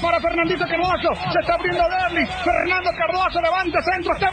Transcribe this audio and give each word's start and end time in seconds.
para 0.00 0.20
Fernandito 0.20 0.64
Cardoso, 0.66 1.14
se 1.32 1.40
está 1.40 1.54
abriendo 1.54 1.82
Derli. 1.88 2.26
Fernando 2.44 2.90
Cardoso 2.96 3.40
levanta 3.40 3.82
centro, 3.82 4.12
está 4.14 4.28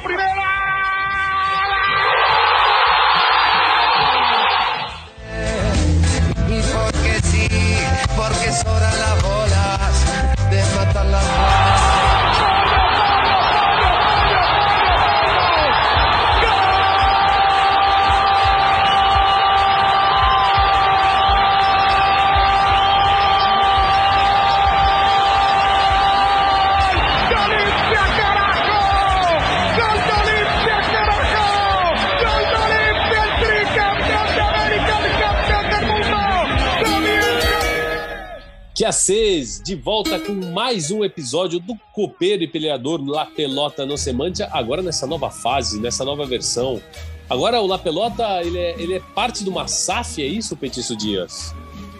de 38.79 38.85
Dia 38.85 38.93
6, 38.93 39.61
de 39.61 39.75
volta 39.75 40.17
com 40.17 40.33
mais 40.53 40.89
um 40.89 41.03
episódio 41.03 41.59
do 41.59 41.75
Copeiro 41.91 42.43
e 42.43 42.47
Peleador 42.47 43.03
La 43.05 43.25
Pelota 43.25 43.85
no 43.85 43.97
Semântia, 43.97 44.47
agora 44.53 44.81
nessa 44.81 45.05
nova 45.05 45.29
fase, 45.29 45.81
nessa 45.81 46.05
nova 46.05 46.25
versão. 46.25 46.81
Agora 47.29 47.59
o 47.59 47.67
La 47.67 47.77
Pelota, 47.77 48.41
ele 48.41 48.57
é, 48.57 48.81
ele 48.81 48.93
é 48.93 49.01
parte 49.13 49.43
de 49.43 49.49
uma 49.49 49.67
SAF, 49.67 50.23
é 50.23 50.25
isso, 50.25 50.55
Petiço 50.55 50.95
Dias? 50.95 51.53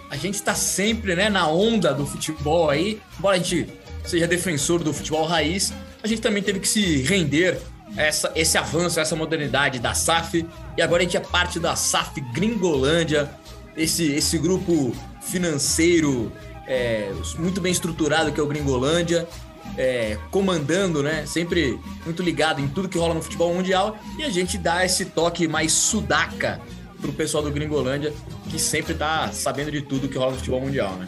A 0.10 0.16
gente 0.16 0.36
está 0.36 0.56
sempre 0.56 1.18
né, 1.18 1.30
na 1.30 1.50
onda 1.50 1.94
do 1.94 2.06
futebol 2.06 2.70
aí, 2.70 3.02
embora 3.18 3.36
a 3.36 3.40
gente 3.40 3.68
seja 4.06 4.26
defensor 4.26 4.82
do 4.82 4.94
futebol 4.94 5.26
raiz, 5.26 5.74
a 6.02 6.08
gente 6.08 6.22
também 6.22 6.42
teve 6.42 6.62
que 6.62 6.68
se 6.68 7.02
render 7.02 7.60
a 7.98 8.04
essa, 8.04 8.32
esse 8.36 8.58
avanço, 8.58 9.00
a 9.00 9.02
essa 9.02 9.18
modernidade 9.18 9.80
da 9.80 9.94
SAF, 9.94 10.48
e 10.78 10.82
agora 10.82 11.02
a 11.02 11.04
gente 11.04 11.18
é 11.18 11.20
parte 11.20 11.60
da 11.60 11.76
SAF 11.76 12.22
Gringolândia, 12.34 13.30
esse, 13.76 14.14
esse 14.14 14.38
grupo 14.38 14.96
financeiro 15.22 16.32
é, 16.70 17.12
muito 17.40 17.60
bem 17.60 17.72
estruturado 17.72 18.32
que 18.32 18.40
é 18.40 18.44
o 18.44 18.48
Gringolândia, 18.48 19.28
é, 19.76 20.18
comandando, 20.30 21.02
né? 21.02 21.26
Sempre 21.26 21.80
muito 22.06 22.22
ligado 22.22 22.62
em 22.62 22.68
tudo 22.68 22.88
que 22.88 22.98
rola 22.98 23.16
no 23.16 23.22
futebol 23.22 23.54
mundial, 23.54 23.98
e 24.18 24.24
a 24.24 24.30
gente 24.30 24.58
dá 24.58 24.86
esse 24.86 25.06
toque 25.06 25.48
mais 25.48 25.72
sudaca 25.72 26.62
pro 27.02 27.12
pessoal 27.12 27.44
do 27.44 27.52
Gringolândia, 27.52 28.14
que 28.50 28.60
sempre 28.60 28.94
tá 28.94 29.32
sabendo 29.32 29.72
de 29.72 29.82
tudo 29.82 30.08
que 30.08 30.18
rola 30.18 30.32
no 30.32 30.38
futebol 30.38 30.62
mundial, 30.62 30.94
né? 30.94 31.08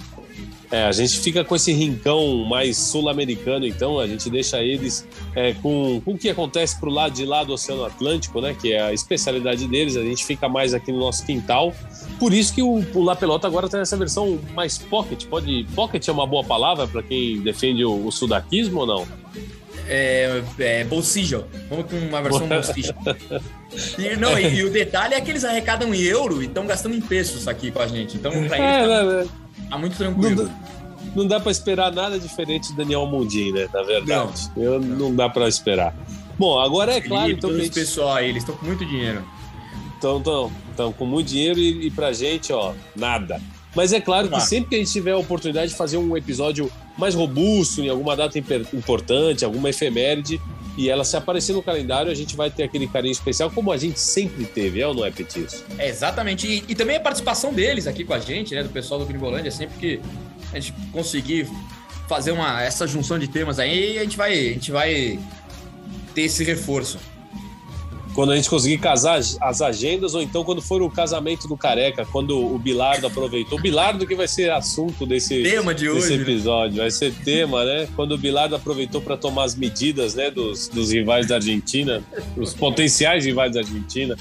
É, 0.71 0.85
a 0.85 0.91
gente 0.93 1.19
fica 1.19 1.43
com 1.43 1.53
esse 1.53 1.73
rincão 1.73 2.45
mais 2.45 2.77
sul-americano, 2.77 3.67
então 3.67 3.99
a 3.99 4.07
gente 4.07 4.29
deixa 4.29 4.63
eles 4.63 5.05
é, 5.35 5.53
com, 5.55 6.01
com 6.03 6.13
o 6.13 6.17
que 6.17 6.29
acontece 6.29 6.79
pro 6.79 6.89
lado 6.89 7.13
de 7.13 7.25
lá 7.25 7.43
do 7.43 7.51
Oceano 7.51 7.83
Atlântico, 7.83 8.39
né? 8.39 8.55
Que 8.59 8.71
é 8.71 8.81
a 8.81 8.93
especialidade 8.93 9.67
deles, 9.67 9.97
a 9.97 10.03
gente 10.03 10.25
fica 10.25 10.47
mais 10.47 10.73
aqui 10.73 10.89
no 10.89 10.99
nosso 10.99 11.25
quintal. 11.25 11.75
Por 12.17 12.33
isso 12.33 12.53
que 12.53 12.61
o, 12.61 12.85
o 12.93 13.03
La 13.03 13.17
Pelota 13.17 13.47
agora 13.47 13.67
tem 13.67 13.81
essa 13.81 13.97
versão 13.97 14.39
mais 14.53 14.77
pocket. 14.77 15.25
Pode, 15.25 15.65
pocket 15.75 16.07
é 16.07 16.11
uma 16.11 16.25
boa 16.25 16.43
palavra 16.43 16.87
para 16.87 17.03
quem 17.03 17.41
defende 17.41 17.83
o, 17.83 18.07
o 18.07 18.11
sudaquismo 18.11 18.79
ou 18.79 18.85
não? 18.85 19.07
É, 19.89 20.41
é 20.59 20.83
bolsillo. 20.85 21.45
Vamos 21.69 21.87
com 21.91 21.97
uma 21.97 22.21
versão 22.21 22.47
bolsillo. 22.49 22.95
E, 23.99 24.15
não, 24.15 24.39
e, 24.39 24.55
e 24.55 24.63
o 24.63 24.69
detalhe 24.69 25.15
é 25.15 25.19
que 25.19 25.29
eles 25.29 25.43
arrecadam 25.43 25.93
em 25.93 26.01
euro 26.01 26.41
e 26.41 26.45
estão 26.45 26.65
gastando 26.65 26.95
em 26.95 27.01
pesos 27.01 27.45
aqui 27.45 27.71
com 27.71 27.81
a 27.81 27.87
gente. 27.87 28.15
Então, 28.15 28.31
pra 28.31 28.39
eles, 28.39 28.59
É, 28.59 28.81
tá, 28.81 28.87
né, 28.87 29.23
né? 29.23 29.29
Tá 29.71 29.77
muito 29.79 30.03
Não, 30.03 30.13
tranquilo. 30.13 30.45
dá- 30.45 30.53
não 31.15 31.27
dá 31.27 31.39
para 31.39 31.51
esperar 31.51 31.91
nada 31.91 32.19
diferente 32.19 32.69
do 32.71 32.77
Daniel 32.77 33.05
Mundim, 33.07 33.51
né? 33.51 33.67
Na 33.73 33.81
verdade, 33.81 34.51
Eu, 34.55 34.79
não 34.79 35.13
dá 35.15 35.27
para 35.29 35.47
esperar. 35.47 35.95
Bom, 36.37 36.59
agora 36.59 36.93
é 36.93 37.01
claro, 37.01 37.23
Felipe, 37.23 37.37
então, 37.39 37.49
que 37.49 37.55
todo 37.55 37.61
a 37.61 37.65
esse 37.65 37.65
gente 37.65 37.73
pessoal 37.87 38.13
aí, 38.15 38.29
eles 38.29 38.43
estão 38.43 38.55
com 38.55 38.65
muito 38.65 38.85
dinheiro. 38.85 39.23
estão 39.95 40.93
com 40.93 41.05
muito 41.05 41.27
dinheiro 41.27 41.59
e, 41.59 41.87
e 41.87 41.91
pra 41.91 42.13
gente, 42.13 42.53
ó, 42.53 42.73
nada. 42.95 43.41
Mas 43.75 43.93
é 43.93 44.01
claro 44.01 44.29
que 44.29 44.39
sempre 44.41 44.69
que 44.69 44.75
a 44.75 44.79
gente 44.79 44.91
tiver 44.91 45.11
a 45.11 45.17
oportunidade 45.17 45.71
de 45.71 45.77
fazer 45.77 45.97
um 45.97 46.15
episódio 46.17 46.69
mais 46.97 47.15
robusto, 47.15 47.81
em 47.81 47.89
alguma 47.89 48.15
data 48.15 48.37
importante, 48.73 49.45
alguma 49.45 49.69
efeméride, 49.69 50.41
e 50.81 50.89
ela 50.89 51.03
se 51.03 51.15
aparecer 51.15 51.53
no 51.53 51.61
calendário, 51.61 52.11
a 52.11 52.15
gente 52.15 52.35
vai 52.35 52.49
ter 52.49 52.63
aquele 52.63 52.87
carinho 52.87 53.11
especial, 53.11 53.51
como 53.51 53.71
a 53.71 53.77
gente 53.77 53.99
sempre 53.99 54.45
teve, 54.45 54.81
é 54.81 54.87
ou 54.87 54.95
não 54.95 55.05
é, 55.05 55.11
Petis? 55.11 55.63
É, 55.77 55.87
exatamente. 55.87 56.47
E, 56.47 56.63
e 56.67 56.73
também 56.73 56.95
a 56.95 56.99
participação 56.99 57.53
deles 57.53 57.85
aqui 57.85 58.03
com 58.03 58.15
a 58.15 58.19
gente, 58.19 58.55
né? 58.55 58.63
Do 58.63 58.69
pessoal 58.69 58.99
do 58.99 59.05
Gringolândia, 59.05 59.51
sempre 59.51 59.77
que 59.77 60.01
a 60.51 60.59
gente 60.59 60.73
conseguir 60.91 61.47
fazer 62.09 62.31
uma, 62.31 62.63
essa 62.63 62.87
junção 62.87 63.19
de 63.19 63.27
temas 63.27 63.59
aí, 63.59 63.99
a 63.99 64.01
gente 64.01 64.17
vai, 64.17 64.33
a 64.33 64.53
gente 64.53 64.71
vai 64.71 65.19
ter 66.15 66.23
esse 66.23 66.43
reforço. 66.43 66.97
Quando 68.13 68.31
a 68.33 68.35
gente 68.35 68.49
conseguir 68.49 68.77
casar 68.77 69.17
as- 69.19 69.37
as 69.41 69.61
agendas, 69.61 70.13
ou 70.13 70.21
então 70.21 70.43
quando 70.43 70.61
for 70.61 70.81
o 70.81 70.89
casamento 70.89 71.47
do 71.47 71.55
Careca, 71.55 72.05
quando 72.11 72.37
o 72.37 72.59
Bilardo 72.59 73.07
aproveitou. 73.07 73.57
O 73.57 73.61
Bilardo 73.61 74.05
que 74.05 74.15
vai 74.15 74.27
ser 74.27 74.51
assunto 74.51 75.05
desse, 75.05 75.41
Tema 75.43 75.73
de 75.73 75.85
desse 75.87 75.97
hoje. 76.07 76.17
né? 76.17 76.21
episódio, 76.23 76.77
vai 76.77 76.91
ser 76.91 77.13
tema, 77.23 77.63
né? 77.63 77.87
Quando 77.95 78.11
o 78.13 78.17
Bilardo 78.17 78.55
aproveitou 78.55 79.01
para 79.01 79.15
tomar 79.15 79.45
as 79.45 79.55
medidas, 79.55 80.13
né, 80.15 80.29
dos, 80.29 80.67
dos 80.67 80.91
rivais 80.91 81.27
da 81.27 81.35
Argentina, 81.35 82.03
os 82.35 82.53
potenciais 82.53 83.25
rivais 83.25 83.53
da 83.53 83.61
Argentina. 83.61 84.17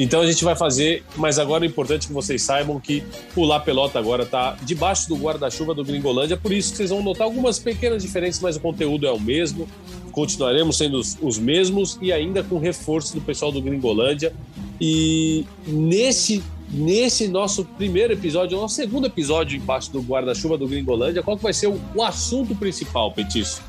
Então 0.00 0.20
a 0.20 0.26
gente 0.26 0.44
vai 0.44 0.54
fazer, 0.54 1.02
mas 1.16 1.40
agora 1.40 1.64
é 1.64 1.68
importante 1.68 2.06
que 2.06 2.12
vocês 2.12 2.40
saibam 2.42 2.78
que 2.78 3.02
o 3.34 3.44
La 3.44 3.58
Pelota 3.58 3.98
agora 3.98 4.22
está 4.22 4.56
debaixo 4.62 5.08
do 5.08 5.16
guarda-chuva 5.16 5.74
do 5.74 5.84
Gringolândia, 5.84 6.36
por 6.36 6.52
isso 6.52 6.70
que 6.70 6.76
vocês 6.76 6.90
vão 6.90 7.02
notar 7.02 7.24
algumas 7.24 7.58
pequenas 7.58 8.00
diferenças, 8.02 8.40
mas 8.40 8.54
o 8.56 8.60
conteúdo 8.60 9.08
é 9.08 9.10
o 9.12 9.18
mesmo. 9.18 9.68
Continuaremos 10.12 10.78
sendo 10.78 10.98
os, 10.98 11.16
os 11.20 11.38
mesmos 11.38 11.98
e 12.00 12.12
ainda 12.12 12.42
com 12.42 12.58
reforço 12.58 13.14
do 13.14 13.20
pessoal 13.20 13.52
do 13.52 13.60
Gringolândia. 13.60 14.32
E 14.80 15.44
nesse 15.66 16.42
nesse 16.70 17.28
nosso 17.28 17.64
primeiro 17.64 18.12
episódio, 18.12 18.58
nosso 18.58 18.74
segundo 18.74 19.06
episódio 19.06 19.56
embaixo 19.56 19.90
do 19.90 20.00
guarda-chuva 20.00 20.58
do 20.58 20.68
Gringolândia, 20.68 21.22
qual 21.22 21.36
que 21.36 21.42
vai 21.42 21.52
ser 21.52 21.66
o, 21.66 21.80
o 21.94 22.02
assunto 22.02 22.54
principal, 22.54 23.12
Petiço? 23.12 23.62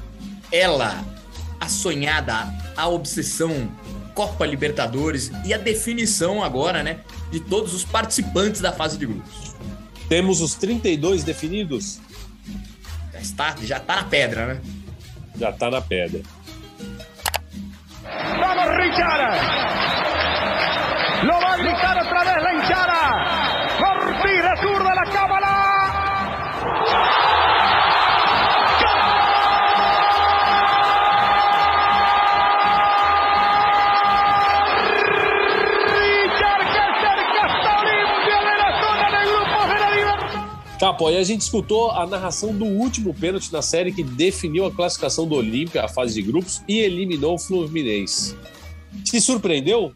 Ela, 0.51 1.05
a 1.59 1.69
sonhada, 1.69 2.53
a 2.75 2.88
obsessão, 2.88 3.69
Copa 4.13 4.45
Libertadores 4.45 5.31
e 5.45 5.53
a 5.53 5.57
definição 5.57 6.44
agora, 6.44 6.83
né? 6.83 7.00
De 7.31 7.39
todos 7.39 7.73
os 7.73 7.85
participantes 7.85 8.59
da 8.59 8.73
fase 8.73 8.97
de 8.97 9.06
grupos. 9.06 9.56
Temos 10.09 10.41
os 10.41 10.56
32 10.56 11.23
definidos? 11.23 12.00
Já 13.13 13.19
está, 13.19 13.56
já 13.61 13.79
tá 13.79 13.97
na 13.97 14.03
pedra, 14.03 14.56
né? 14.56 14.61
Já 15.38 15.51
tá 15.53 15.69
na 15.69 15.81
pedra. 15.81 16.19
¡Vamos, 18.40 18.75
Richard! 18.78 19.69
Lo 21.23 21.34
va 21.34 21.53
a 21.53 21.57
gritar 21.57 22.01
otra 22.01 22.23
vez 22.23 22.44
la. 22.44 23.09
Capo, 40.80 41.08
aí 41.08 41.18
a 41.18 41.24
gente 41.24 41.42
escutou 41.42 41.92
a 41.92 42.08
narração 42.08 42.56
do 42.56 42.64
último 42.66 43.14
pênalti 43.14 43.52
na 43.52 43.62
série 43.62 43.92
que 43.92 44.02
definiu 44.02 44.66
a 44.66 44.72
classificação 44.72 45.28
do 45.28 45.36
Olímpia, 45.36 45.84
a 45.84 45.88
fase 45.90 46.14
de 46.14 46.22
grupos, 46.22 46.62
e 46.68 46.80
eliminou 46.80 47.36
o 47.36 47.38
Fluminense. 47.38 48.38
Te 49.04 49.20
surpreendeu? 49.20 49.92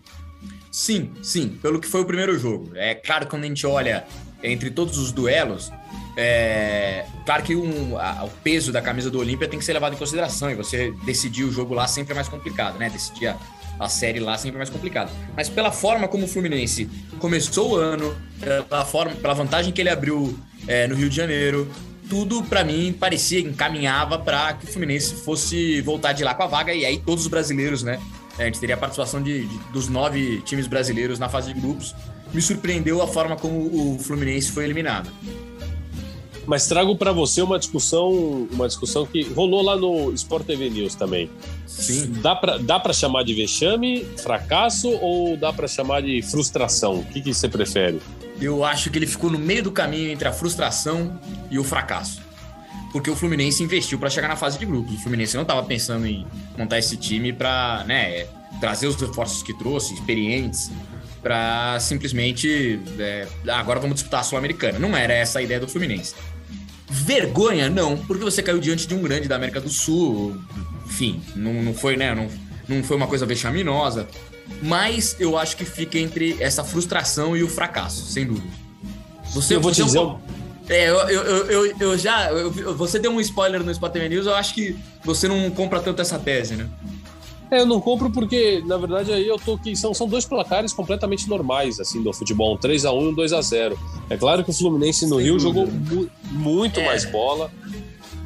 Sim, 0.70 1.12
sim, 1.22 1.50
pelo 1.62 1.80
que 1.80 1.88
foi 1.88 2.02
o 2.02 2.06
primeiro 2.06 2.38
jogo. 2.38 2.72
É 2.76 2.96
claro 2.96 3.26
que 3.26 3.32
quando 3.32 3.44
a 3.46 3.48
gente 3.48 3.66
olha 3.66 4.06
entre 4.44 4.70
todos 4.72 4.98
os 4.98 5.14
duelos, 5.14 5.72
é 6.18 7.06
claro 7.26 7.44
que 7.44 7.56
um- 7.56 7.98
a- 7.98 8.26
o 8.26 8.30
peso 8.44 8.72
da 8.74 8.82
camisa 8.82 9.10
do 9.10 9.20
Olímpia 9.20 9.48
tem 9.48 9.58
que 9.58 9.64
ser 9.64 9.72
levado 9.74 9.94
em 9.94 9.98
consideração 9.98 10.52
e 10.52 10.56
você 10.56 10.92
decidir 11.06 11.46
o 11.46 11.52
jogo 11.52 11.74
lá 11.74 11.88
sempre 11.88 12.12
é 12.12 12.16
mais 12.16 12.28
complicado, 12.28 12.78
né? 12.78 12.90
Decidir 12.90 13.28
a, 13.28 13.38
a 13.80 13.90
série 13.90 14.20
lá 14.20 14.38
sempre 14.38 14.56
é 14.56 14.60
mais 14.60 14.70
complicado. 14.70 15.12
Mas 15.36 15.50
pela 15.50 15.72
forma 15.72 16.08
como 16.08 16.26
o 16.26 16.28
Fluminense 16.28 16.90
começou 17.20 17.72
o 17.72 17.76
ano, 17.76 18.16
pela, 18.40 18.86
forma, 18.86 19.12
pela 19.16 19.34
vantagem 19.34 19.72
que 19.74 19.82
ele 19.82 19.90
abriu 19.90 20.38
é, 20.68 20.88
no 20.88 20.96
Rio 20.96 21.10
de 21.10 21.16
Janeiro, 21.16 21.70
tudo 22.10 22.44
pra 22.44 22.64
mim 22.64 22.96
parecia 22.98 23.40
encaminhava 23.40 24.20
para 24.20 24.54
que 24.54 24.66
o 24.66 24.68
Fluminense 24.68 25.16
fosse 25.16 25.82
voltar 25.82 26.14
de 26.14 26.24
lá 26.24 26.34
com 26.34 26.44
a 26.44 26.48
vaga 26.48 26.74
e 26.74 26.86
aí 26.86 26.98
todos 27.00 27.24
os 27.24 27.30
brasileiros, 27.30 27.82
né? 27.84 28.00
É, 28.38 28.44
a 28.44 28.46
gente 28.46 28.60
teria 28.60 28.76
a 28.76 28.78
participação 28.78 29.22
de, 29.22 29.46
de- 29.46 29.58
dos 29.72 29.88
nove 29.88 30.42
times 30.46 30.68
brasileiros 30.68 31.20
na 31.20 31.30
fase 31.30 31.54
de 31.54 31.60
grupos. 31.60 31.96
Me 32.34 32.42
surpreendeu 32.42 33.02
a 33.02 33.08
forma 33.08 33.36
como 33.36 33.94
o 33.94 34.00
Fluminense 34.00 34.52
foi 34.52 34.64
eliminado. 34.64 35.10
Mas 36.46 36.68
trago 36.68 36.96
para 36.96 37.12
você 37.12 37.42
uma 37.42 37.58
discussão, 37.58 38.48
uma 38.52 38.68
discussão 38.68 39.06
que 39.06 39.24
rolou 39.24 39.62
lá 39.62 39.78
no 39.78 40.12
Sport 40.14 40.46
TV 40.46 40.70
News 40.70 40.96
também. 40.96 41.30
Sim. 41.66 42.12
Dá 42.22 42.36
para 42.36 42.58
dá 42.58 42.80
pra 42.80 42.94
chamar 42.94 43.24
de 43.24 43.34
vexame, 43.34 44.06
fracasso 44.18 44.90
ou 45.02 45.38
dá 45.38 45.54
para 45.54 45.68
chamar 45.68 46.02
de 46.02 46.22
frustração? 46.22 47.00
O 47.00 47.06
que, 47.06 47.22
que 47.22 47.34
você 47.34 47.48
prefere? 47.48 48.02
Eu 48.42 48.64
acho 48.64 48.90
que 48.90 48.98
ele 48.98 49.08
ficou 49.08 49.30
no 49.30 49.40
meio 49.40 49.64
do 49.64 49.72
caminho 49.72 50.12
entre 50.12 50.28
a 50.28 50.34
frustração 50.34 51.20
e 51.50 51.58
o 51.58 51.64
fracasso. 51.64 52.22
Porque 52.92 53.10
o 53.10 53.16
Fluminense 53.16 53.64
investiu 53.64 53.98
para 53.98 54.10
chegar 54.10 54.28
na 54.28 54.36
fase 54.36 54.60
de 54.60 54.66
grupos. 54.66 54.94
O 54.94 55.00
Fluminense 55.00 55.36
não 55.36 55.42
estava 55.42 55.64
pensando 55.64 56.06
em 56.06 56.28
montar 56.58 56.78
esse 56.78 56.96
time 56.96 57.34
para 57.34 57.84
né, 57.88 58.28
trazer 58.60 58.86
os 58.86 58.96
reforços 58.96 59.42
que 59.42 59.54
trouxe, 59.58 59.96
experientes, 59.96 60.72
para 61.24 61.80
simplesmente 61.80 62.80
é, 63.00 63.28
agora 63.48 63.80
vamos 63.80 63.96
disputar 63.96 64.20
a 64.20 64.24
Sul-Americana. 64.24 64.78
Não 64.78 64.96
era 64.96 65.14
essa 65.14 65.40
a 65.40 65.42
ideia 65.42 65.60
do 65.60 65.68
Fluminense. 65.68 66.14
Vergonha, 66.90 67.70
não, 67.70 67.98
porque 67.98 68.24
você 68.24 68.42
caiu 68.44 68.60
diante 68.60 68.88
de 68.88 68.94
um 68.94 69.02
grande 69.02 69.28
da 69.28 69.36
América 69.36 69.60
do 69.60 69.70
Sul. 69.70 70.38
Enfim, 70.86 71.22
não, 71.36 71.54
não 71.64 71.74
foi, 71.74 71.96
né? 71.98 72.14
Não, 72.14 72.28
não 72.68 72.84
foi 72.84 72.98
uma 72.98 73.08
coisa 73.08 73.26
vexaminosa. 73.26 74.08
Mas 74.62 75.16
eu 75.20 75.38
acho 75.38 75.58
que 75.58 75.66
fica 75.66 75.98
entre 75.98 76.38
essa 76.40 76.64
frustração 76.64 77.36
e 77.36 77.44
o 77.44 77.48
fracasso, 77.48 78.06
sem 78.06 78.26
dúvida. 78.26 78.48
Você, 79.34 79.56
eu 79.56 79.62
vou 79.62 79.72
te 79.72 79.84
dizer. 79.84 80.00
Um... 80.00 80.20
É, 80.70 80.90
eu, 80.90 80.98
eu, 81.10 81.46
eu, 81.48 81.76
eu 81.80 81.98
já. 81.98 82.32
Eu, 82.32 82.52
você 82.76 83.00
deu 83.00 83.12
um 83.12 83.20
spoiler 83.20 83.64
no 83.64 83.72
Spot 83.72 83.92
TV 83.92 84.10
News, 84.10 84.26
eu 84.26 84.36
acho 84.36 84.54
que 84.54 84.78
você 85.04 85.28
não 85.28 85.50
compra 85.52 85.80
tanto 85.80 86.02
essa 86.02 86.18
tese, 86.18 86.56
né? 86.56 86.70
É, 87.54 87.60
eu 87.60 87.68
não 87.68 87.80
compro 87.80 88.10
porque, 88.10 88.64
na 88.66 88.78
verdade, 88.78 89.12
aí 89.12 89.28
eu 89.28 89.38
tô 89.38 89.60
que 89.60 89.76
são, 89.76 89.94
são 89.94 90.08
dois 90.08 90.26
placares 90.26 90.74
completamente 90.74 91.30
normais, 91.30 91.80
assim, 91.80 92.02
do 92.02 92.12
futebol, 92.12 92.56
um 92.56 92.58
3x1 92.58 93.04
e 93.04 93.08
um 93.10 93.16
2x0. 93.16 93.78
É 94.10 94.18
claro 94.18 94.44
que 94.44 94.50
o 94.50 94.54
Fluminense 94.54 95.06
no 95.06 95.18
Sem 95.18 95.26
Rio 95.26 95.38
dúvida. 95.38 95.60
jogou 95.60 95.72
mu 95.72 96.10
muito 96.32 96.80
é. 96.80 96.86
mais 96.88 97.06
bola 97.06 97.52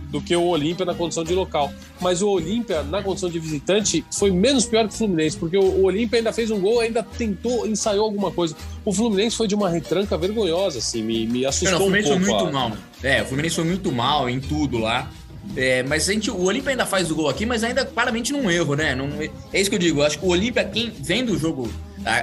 do 0.09 0.21
que 0.21 0.33
o 0.33 0.43
Olímpia 0.45 0.85
na 0.85 0.93
condição 0.93 1.25
de 1.25 1.33
local. 1.33 1.69
Mas 1.99 2.21
o 2.21 2.29
Olímpia, 2.29 2.83
na 2.83 3.03
condição 3.03 3.29
de 3.29 3.37
visitante, 3.37 4.05
foi 4.13 4.31
menos 4.31 4.65
pior 4.65 4.87
que 4.87 4.93
o 4.93 4.97
Fluminense, 4.97 5.35
porque 5.35 5.57
o 5.57 5.83
Olímpia 5.83 6.19
ainda 6.19 6.31
fez 6.31 6.49
um 6.49 6.61
gol, 6.61 6.79
ainda 6.79 7.03
tentou, 7.03 7.67
ensaiou 7.67 8.05
alguma 8.05 8.31
coisa. 8.31 8.55
O 8.85 8.93
Fluminense 8.93 9.35
foi 9.35 9.49
de 9.49 9.55
uma 9.55 9.69
retranca 9.69 10.17
vergonhosa, 10.17 10.79
assim, 10.79 11.03
me, 11.03 11.27
me 11.27 11.45
assustou 11.45 11.71
não, 11.71 11.79
o 11.79 11.81
Fluminense 11.81 12.11
um 12.13 12.13
pouco. 12.13 12.25
foi 12.25 12.43
muito 12.43 12.57
a... 12.57 12.69
mal. 12.69 12.77
É, 13.03 13.21
o 13.23 13.25
Fluminense 13.25 13.55
foi 13.55 13.65
muito 13.65 13.91
mal 13.91 14.29
em 14.29 14.39
tudo 14.39 14.77
lá. 14.77 15.11
É, 15.55 15.81
mas 15.83 16.07
a 16.07 16.13
gente, 16.13 16.29
o 16.29 16.43
Olímpia 16.43 16.71
ainda 16.71 16.85
faz 16.85 17.09
o 17.09 17.15
gol 17.15 17.29
aqui, 17.29 17.45
mas 17.45 17.63
ainda 17.63 17.85
claramente 17.85 18.31
num 18.31 18.49
erro, 18.49 18.75
né? 18.75 18.93
Não, 18.93 19.09
é 19.53 19.59
isso 19.59 19.69
que 19.69 19.75
eu 19.75 19.79
digo. 19.79 20.01
Eu 20.01 20.05
acho 20.05 20.19
que 20.19 20.25
o 20.25 20.29
Olímpia, 20.29 20.63
quem 20.63 20.91
vendo 20.91 21.33
o 21.33 21.37
jogo, 21.37 21.71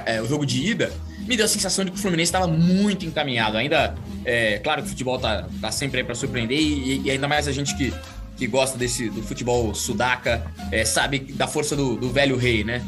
é, 0.05 0.21
o 0.21 0.27
jogo 0.27 0.45
de 0.45 0.65
ida, 0.65 0.91
me 1.27 1.35
deu 1.35 1.45
a 1.45 1.49
sensação 1.49 1.83
de 1.83 1.91
que 1.91 1.97
o 1.97 1.99
Fluminense 1.99 2.29
estava 2.29 2.47
muito 2.47 3.05
encaminhado. 3.05 3.57
Ainda, 3.57 3.95
é, 4.23 4.59
claro 4.59 4.81
que 4.81 4.87
o 4.87 4.91
futebol 4.91 5.19
tá, 5.19 5.47
tá 5.59 5.71
sempre 5.71 5.99
aí 5.99 6.03
para 6.03 6.15
surpreender, 6.15 6.57
e, 6.57 7.01
e, 7.03 7.11
ainda 7.11 7.27
mais 7.27 7.47
a 7.47 7.51
gente 7.51 7.75
que, 7.75 7.93
que 8.37 8.47
gosta 8.47 8.77
desse, 8.77 9.09
do 9.09 9.23
futebol 9.23 9.73
sudaca, 9.73 10.45
é, 10.71 10.85
sabe 10.85 11.19
da 11.19 11.47
força 11.47 11.75
do, 11.75 11.95
do 11.95 12.11
velho 12.11 12.37
rei, 12.37 12.63
né? 12.63 12.83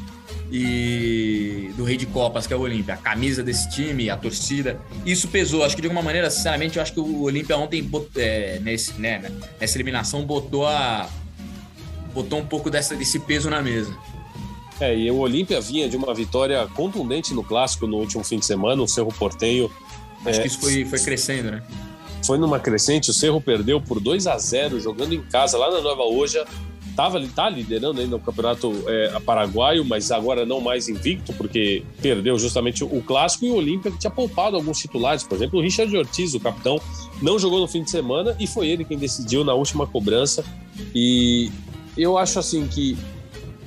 E 0.52 1.72
do 1.76 1.84
Rei 1.84 1.98
de 1.98 2.06
Copas, 2.06 2.48
que 2.48 2.54
é 2.54 2.56
o 2.56 2.62
Olímpia. 2.62 2.94
A 2.94 2.98
camisa 2.98 3.44
desse 3.44 3.70
time, 3.70 4.10
a 4.10 4.18
torcida. 4.18 4.80
Isso 5.06 5.28
pesou. 5.28 5.64
Acho 5.64 5.76
que 5.76 5.82
de 5.82 5.88
alguma 5.88 6.02
maneira, 6.02 6.30
sinceramente, 6.30 6.78
eu 6.78 6.82
acho 6.82 6.94
que 6.94 7.00
o 7.00 7.22
Olímpia 7.22 7.58
ontem, 7.58 7.90
é, 8.16 8.60
nesse, 8.60 8.94
né, 8.94 9.32
nessa 9.60 9.78
eliminação, 9.78 10.26
botou 10.26 10.66
a. 10.66 11.10
botou 12.14 12.40
um 12.40 12.46
pouco 12.46 12.70
dessa, 12.70 12.96
desse 12.96 13.20
peso 13.20 13.50
na 13.50 13.62
mesa. 13.62 13.96
É, 14.80 14.96
e 14.96 15.10
o 15.10 15.18
Olímpia 15.18 15.60
vinha 15.60 15.90
de 15.90 15.98
uma 15.98 16.14
vitória 16.14 16.66
contundente 16.76 17.34
no 17.34 17.44
clássico 17.44 17.88
no 17.88 17.98
último 17.98 18.24
fim 18.24 18.40
de 18.40 18.46
semana, 18.46 18.82
o 18.82 18.88
Cerro 18.88 19.12
Porteio. 19.12 19.72
Acho 20.26 20.40
é, 20.40 20.42
que 20.42 20.48
isso 20.48 20.60
foi, 20.60 20.86
foi 20.86 21.00
crescendo, 21.00 21.52
né? 21.52 21.64
Foi 22.26 22.38
numa 22.38 22.60
crescente, 22.60 23.10
o 23.10 23.14
Cerro 23.14 23.40
perdeu 23.40 23.82
por 23.82 24.00
2 24.00 24.28
a 24.28 24.38
0 24.38 24.80
jogando 24.80 25.14
em 25.14 25.22
casa 25.22 25.58
lá 25.58 25.72
na 25.72 25.82
Nova 25.82 26.04
Oja 26.04 26.46
tava, 26.98 27.24
tá 27.28 27.48
liderando 27.48 28.02
ainda 28.02 28.16
o 28.16 28.20
campeonato 28.20 28.74
é, 28.88 29.20
paraguaio, 29.20 29.86
mas 29.86 30.12
agora 30.12 30.48
não 30.48 30.60
mais 30.60 30.90
invicto, 30.90 31.32
porque 31.34 31.84
perdeu 32.02 32.40
justamente 32.40 32.84
o 32.84 33.04
clássico 33.04 33.46
e 33.46 33.52
o 33.52 33.56
Olímpia, 33.56 33.92
que 33.92 34.00
tinha 34.00 34.10
poupado 34.10 34.56
alguns 34.56 34.80
titulares. 34.80 35.22
Por 35.22 35.36
exemplo, 35.36 35.60
o 35.60 35.62
Richard 35.62 35.96
Ortiz, 35.96 36.34
o 36.34 36.40
capitão, 36.40 36.82
não 37.22 37.38
jogou 37.38 37.60
no 37.60 37.68
fim 37.68 37.84
de 37.84 37.92
semana 37.92 38.36
e 38.40 38.48
foi 38.48 38.68
ele 38.68 38.84
quem 38.84 38.98
decidiu 38.98 39.44
na 39.44 39.54
última 39.54 39.86
cobrança. 39.86 40.44
E 40.96 41.52
eu 41.96 42.18
acho 42.18 42.40
assim 42.40 42.66
que 42.68 42.98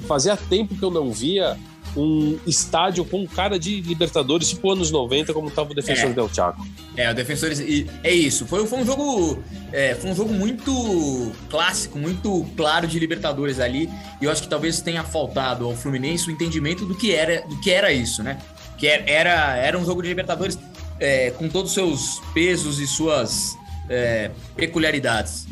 fazia 0.09 0.37
tempo 0.37 0.75
que 0.75 0.83
eu 0.83 0.91
não 0.91 1.13
via 1.13 1.57
um 1.97 2.39
estádio 2.47 3.05
com 3.05 3.27
cara 3.27 3.59
de 3.59 3.81
Libertadores, 3.81 4.49
tipo 4.49 4.71
anos 4.71 4.91
90, 4.91 5.33
como 5.33 5.49
estava 5.49 5.71
o 5.73 5.75
Defensor 5.75 6.11
é. 6.11 6.13
Del 6.13 6.33
Chaco. 6.33 6.67
É, 6.97 7.11
o 7.11 7.15
Defensores. 7.15 7.59
E 7.61 7.87
é 8.03 8.13
isso. 8.13 8.47
Foi, 8.47 8.67
foi 8.67 8.79
um 8.79 8.87
jogo. 8.87 9.43
É, 9.73 9.95
foi 9.95 10.11
um 10.11 10.15
jogo 10.15 10.33
muito 10.33 11.33
clássico, 11.49 11.99
muito 11.99 12.47
claro 12.57 12.87
de 12.87 12.99
Libertadores 12.99 13.59
ali. 13.61 13.89
E 14.21 14.25
eu 14.25 14.31
acho 14.31 14.43
que 14.43 14.49
talvez 14.49 14.81
tenha 14.81 15.03
faltado 15.03 15.65
ao 15.65 15.75
Fluminense 15.75 16.29
o 16.29 16.31
entendimento 16.31 16.85
do 16.85 16.95
que 16.95 17.13
era, 17.13 17.43
do 17.43 17.59
que 17.61 17.71
era 17.71 17.93
isso, 17.93 18.23
né? 18.23 18.39
Que 18.79 18.87
era, 18.87 19.57
era 19.57 19.79
um 19.79 19.85
jogo 19.85 20.03
de 20.03 20.09
Libertadores 20.09 20.59
é, 20.99 21.31
com 21.31 21.49
todos 21.49 21.71
os 21.71 21.75
seus 21.75 22.21
pesos 22.33 22.79
e 22.79 22.87
suas 22.87 23.57
é, 23.89 24.31
peculiaridades. 24.57 25.47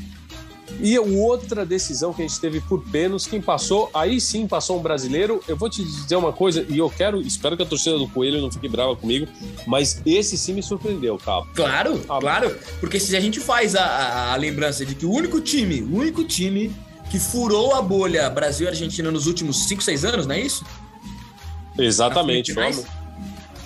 E 0.81 0.97
outra 0.99 1.67
decisão 1.67 2.13
que 2.13 2.23
a 2.23 2.27
gente 2.27 2.41
teve 2.41 2.61
por 2.61 2.83
pênaltis, 2.85 3.27
quem 3.27 3.41
passou, 3.41 3.91
aí 3.93 4.21
sim 4.21 4.47
passou 4.47 4.79
um 4.79 4.83
brasileiro. 4.83 5.43
Eu 5.49 5.57
vou 5.57 5.69
te 5.69 5.83
dizer 5.83 6.17
uma 6.17 6.33
coisa, 6.33 6.65
e 6.69 6.79
eu 6.79 6.89
quero, 6.89 7.21
espero 7.21 7.57
que 7.57 7.63
a 7.63 7.67
torcida 7.67 7.99
do 7.99 8.07
Coelho 8.09 8.41
não 8.41 8.51
fique 8.51 8.69
brava 8.69 8.95
comigo, 8.95 9.27
mas 9.67 10.01
esse 10.07 10.39
sim 10.39 10.55
me 10.55 10.63
surpreendeu, 10.63 11.19
Cabo. 11.19 11.49
Claro, 11.55 12.01
ah, 12.09 12.19
claro. 12.21 12.57
Porque 12.79 13.01
se 13.01 13.17
a 13.17 13.21
gente 13.21 13.41
faz 13.41 13.75
a, 13.75 13.85
a, 13.85 14.33
a 14.33 14.37
lembrança 14.37 14.87
de 14.87 14.95
que 14.95 15.05
o 15.05 15.11
único 15.11 15.41
time, 15.41 15.83
o 15.83 15.97
único 15.97 16.23
time 16.23 16.73
que 17.11 17.19
furou 17.19 17.75
a 17.75 17.83
bolha 17.83 18.31
Brasil 18.31 18.67
e 18.67 18.69
Argentina 18.69 19.11
nos 19.11 19.27
últimos 19.27 19.67
5, 19.67 19.83
6 19.83 20.05
anos, 20.05 20.27
não 20.27 20.35
é 20.35 20.41
isso? 20.41 20.65
Exatamente, 21.77 22.53
vamos. 22.53 22.85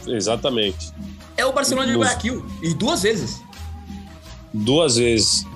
Exatamente. 0.06 0.92
É 1.36 1.44
o 1.44 1.52
Barcelona 1.52 1.90
de 1.90 1.98
Guayaquil, 1.98 2.44
e 2.62 2.72
duas 2.72 3.02
vezes. 3.02 3.42
Duas 4.52 4.96
vezes 4.96 5.46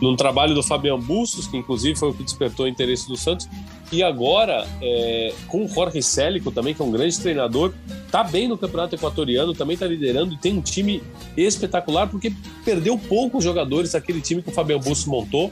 num 0.00 0.16
trabalho 0.16 0.54
do 0.54 0.62
Fabian 0.62 0.98
Bustos, 0.98 1.46
que 1.46 1.56
inclusive 1.56 1.98
foi 1.98 2.10
o 2.10 2.14
que 2.14 2.22
despertou 2.22 2.66
o 2.66 2.68
interesse 2.68 3.08
do 3.08 3.16
Santos, 3.16 3.48
e 3.90 4.02
agora 4.02 4.66
é, 4.82 5.32
com 5.46 5.64
o 5.64 5.68
Jorge 5.68 6.02
Célico 6.02 6.50
também, 6.50 6.74
que 6.74 6.82
é 6.82 6.84
um 6.84 6.90
grande 6.90 7.18
treinador, 7.18 7.72
tá 8.10 8.22
bem 8.22 8.46
no 8.46 8.56
campeonato 8.56 8.94
equatoriano, 8.94 9.54
também 9.54 9.76
tá 9.76 9.86
liderando 9.86 10.34
e 10.34 10.36
tem 10.36 10.56
um 10.56 10.60
time 10.60 11.02
espetacular, 11.36 12.06
porque 12.06 12.32
perdeu 12.64 12.98
poucos 12.98 13.42
jogadores 13.42 13.92
daquele 13.92 14.20
time 14.20 14.42
que 14.42 14.50
o 14.50 14.52
Fabian 14.52 14.78
Bustos 14.78 15.06
montou, 15.06 15.50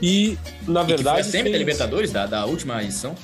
e 0.00 0.36
na 0.66 0.82
e 0.82 0.86
verdade. 0.86 1.26
Sempre 1.26 1.50
fez... 1.50 1.58
Libertadores 1.58 2.10
da, 2.10 2.26
da 2.26 2.46
última 2.46 2.82
edição? 2.82 3.14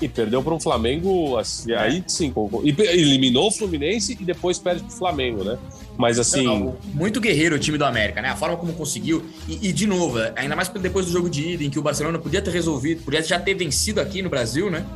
E 0.00 0.08
perdeu 0.08 0.42
para 0.42 0.54
um 0.54 0.60
Flamengo, 0.60 1.36
assim, 1.36 1.72
aí 1.72 2.02
sim, 2.06 2.32
e 2.64 2.70
eliminou 2.82 3.48
o 3.48 3.50
Fluminense 3.50 4.16
e 4.18 4.24
depois 4.24 4.58
perde 4.58 4.82
para 4.82 4.94
o 4.94 4.96
Flamengo, 4.96 5.44
né? 5.44 5.58
Mas 6.00 6.18
assim. 6.18 6.44
Não, 6.44 6.78
muito 6.94 7.20
guerreiro 7.20 7.56
o 7.56 7.58
time 7.58 7.76
do 7.76 7.84
América, 7.84 8.22
né? 8.22 8.30
A 8.30 8.36
forma 8.36 8.56
como 8.56 8.72
conseguiu. 8.72 9.22
E, 9.46 9.68
e, 9.68 9.72
de 9.72 9.86
novo, 9.86 10.18
ainda 10.34 10.56
mais 10.56 10.68
depois 10.68 11.04
do 11.04 11.12
jogo 11.12 11.28
de 11.28 11.50
ida, 11.50 11.62
em 11.62 11.68
que 11.68 11.78
o 11.78 11.82
Barcelona 11.82 12.18
podia 12.18 12.40
ter 12.40 12.50
resolvido, 12.50 13.02
podia 13.02 13.22
já 13.22 13.38
ter 13.38 13.54
vencido 13.54 14.00
aqui 14.00 14.22
no 14.22 14.30
Brasil, 14.30 14.70
né? 14.70 14.86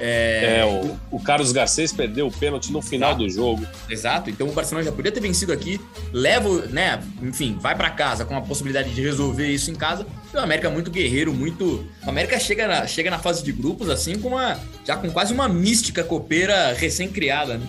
É, 0.00 0.60
é 0.60 0.64
o, 0.64 0.96
o, 1.10 1.18
Carlos 1.18 1.50
Garcês 1.50 1.92
perdeu 1.92 2.28
o 2.28 2.32
pênalti 2.32 2.70
no 2.70 2.80
final 2.80 3.10
Exato. 3.10 3.24
do 3.24 3.30
jogo. 3.30 3.66
Exato, 3.90 4.30
então 4.30 4.46
o 4.46 4.52
Barcelona 4.52 4.84
já 4.84 4.92
podia 4.92 5.10
ter 5.10 5.18
vencido 5.18 5.52
aqui, 5.52 5.80
leva, 6.12 6.66
né, 6.66 7.02
enfim, 7.20 7.58
vai 7.60 7.74
para 7.74 7.90
casa 7.90 8.24
com 8.24 8.36
a 8.36 8.40
possibilidade 8.40 8.90
de 8.90 9.02
resolver 9.02 9.48
isso 9.48 9.72
em 9.72 9.74
casa. 9.74 10.06
E 10.32 10.36
o 10.36 10.40
América 10.40 10.68
é 10.68 10.70
muito 10.70 10.88
guerreiro, 10.88 11.34
muito. 11.34 11.84
O 12.06 12.08
América 12.08 12.38
chega 12.38 12.68
na, 12.68 12.86
chega 12.86 13.10
na 13.10 13.18
fase 13.18 13.42
de 13.42 13.50
grupos 13.50 13.88
assim 13.88 14.18
com 14.20 14.28
uma 14.28 14.60
já 14.86 14.94
com 14.94 15.10
quase 15.10 15.34
uma 15.34 15.48
mística 15.48 16.04
copeira 16.04 16.72
recém-criada, 16.74 17.58
né? 17.58 17.66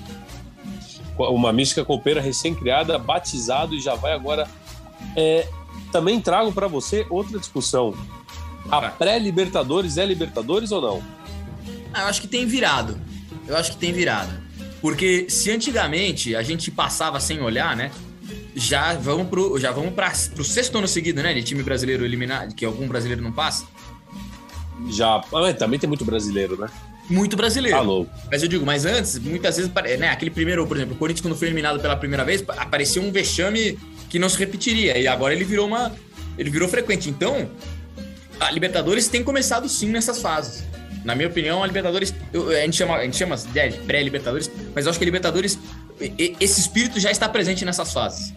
Uma 1.27 1.51
mística 1.51 1.83
copeira 1.83 2.21
recém-criada, 2.21 2.97
batizado 2.97 3.75
e 3.75 3.81
já 3.81 3.95
vai 3.95 4.13
agora. 4.13 4.47
É, 5.15 5.47
também 5.91 6.19
trago 6.21 6.51
para 6.51 6.67
você 6.67 7.05
outra 7.09 7.37
discussão. 7.39 7.93
A 8.69 8.81
pré-Libertadores 8.81 9.97
é 9.97 10.05
Libertadores 10.05 10.71
ou 10.71 10.81
não? 10.81 11.03
Ah, 11.93 12.03
eu 12.03 12.07
acho 12.07 12.21
que 12.21 12.27
tem 12.27 12.45
virado. 12.45 12.99
Eu 13.47 13.57
acho 13.57 13.71
que 13.71 13.77
tem 13.77 13.91
virado. 13.91 14.31
Porque 14.81 15.29
se 15.29 15.51
antigamente 15.51 16.35
a 16.35 16.43
gente 16.43 16.69
passava 16.71 17.19
sem 17.19 17.41
olhar, 17.41 17.75
né? 17.75 17.91
Já 18.55 18.93
vamos 18.93 19.27
pro, 19.27 19.59
já 19.59 19.71
vamos 19.71 19.93
para 19.93 20.11
pro 20.33 20.43
sexto 20.43 20.77
ano 20.77 20.87
seguido, 20.87 21.21
né? 21.21 21.33
De 21.33 21.43
time 21.43 21.63
brasileiro 21.63 22.05
eliminado, 22.05 22.53
que 22.53 22.63
algum 22.63 22.87
brasileiro 22.87 23.21
não 23.21 23.31
passa. 23.31 23.65
Já, 24.89 25.21
também 25.57 25.79
tem 25.79 25.87
muito 25.87 26.05
brasileiro, 26.05 26.57
né? 26.57 26.69
Muito 27.09 27.35
brasileiro. 27.35 27.77
Falou. 27.77 28.07
Mas 28.31 28.43
eu 28.43 28.47
digo, 28.47 28.65
mas 28.65 28.85
antes, 28.85 29.17
muitas 29.19 29.57
vezes, 29.57 29.71
né, 29.97 30.09
aquele 30.09 30.31
primeiro, 30.31 30.65
por 30.67 30.77
exemplo, 30.77 30.95
o 30.95 30.97
Corinthians 30.97 31.21
quando 31.21 31.35
foi 31.35 31.47
eliminado 31.47 31.79
pela 31.79 31.95
primeira 31.95 32.23
vez, 32.23 32.43
aparecia 32.57 33.01
um 33.01 33.11
vexame 33.11 33.77
que 34.09 34.19
não 34.19 34.29
se 34.29 34.37
repetiria. 34.37 34.97
E 34.97 35.07
agora 35.07 35.33
ele 35.33 35.43
virou 35.43 35.67
uma. 35.67 35.91
Ele 36.37 36.49
virou 36.49 36.67
frequente. 36.67 37.09
Então, 37.09 37.49
a 38.39 38.51
Libertadores 38.51 39.07
tem 39.07 39.23
começado 39.23 39.67
sim 39.67 39.87
nessas 39.87 40.21
fases. 40.21 40.63
Na 41.03 41.15
minha 41.15 41.27
opinião, 41.27 41.63
a 41.63 41.67
Libertadores. 41.67 42.13
Eu, 42.31 42.49
a 42.49 42.61
gente 42.61 42.77
chama, 42.77 42.95
a 42.95 43.03
gente 43.03 43.17
chama 43.17 43.35
de 43.35 43.71
pré-Libertadores, 43.85 44.49
mas 44.75 44.85
eu 44.85 44.89
acho 44.91 44.99
que 44.99 45.03
a 45.03 45.07
Libertadores. 45.07 45.57
Esse 46.17 46.61
espírito 46.61 46.99
já 46.99 47.11
está 47.11 47.27
presente 47.27 47.65
nessas 47.65 47.91
fases. 47.91 48.33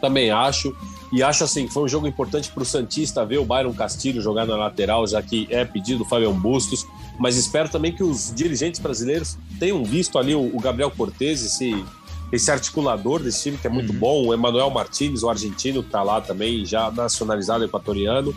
Também 0.00 0.30
acho. 0.30 0.76
E 1.12 1.22
acho 1.22 1.44
assim, 1.44 1.68
foi 1.68 1.84
um 1.84 1.88
jogo 1.88 2.06
importante 2.06 2.50
para 2.50 2.62
o 2.62 2.66
Santista 2.66 3.24
ver 3.24 3.38
o 3.38 3.44
Byron 3.44 3.72
Castilho 3.72 4.20
jogar 4.20 4.44
na 4.44 4.56
lateral, 4.56 5.06
já 5.06 5.22
que 5.22 5.46
é 5.50 5.64
pedido 5.64 6.00
do 6.00 6.04
Fabião 6.04 6.32
Bustos. 6.32 6.84
Mas 7.18 7.36
espero 7.36 7.68
também 7.68 7.92
que 7.92 8.02
os 8.02 8.32
dirigentes 8.34 8.80
brasileiros 8.80 9.38
tenham 9.58 9.82
visto 9.84 10.18
ali 10.18 10.34
o, 10.34 10.58
Gabriel 10.60 10.90
Cortez, 10.90 11.42
esse, 11.44 11.84
esse 12.30 12.50
articulador 12.50 13.22
desse 13.22 13.44
time 13.44 13.56
que 13.56 13.66
é 13.66 13.70
muito 13.70 13.92
uhum. 13.92 13.98
bom, 13.98 14.26
o 14.26 14.34
Emanuel 14.34 14.70
Martins, 14.70 15.22
o 15.22 15.30
argentino, 15.30 15.82
que 15.82 15.88
está 15.88 16.02
lá 16.02 16.20
também, 16.20 16.64
já 16.64 16.90
nacionalizado 16.90 17.64
equatoriano. 17.64 18.34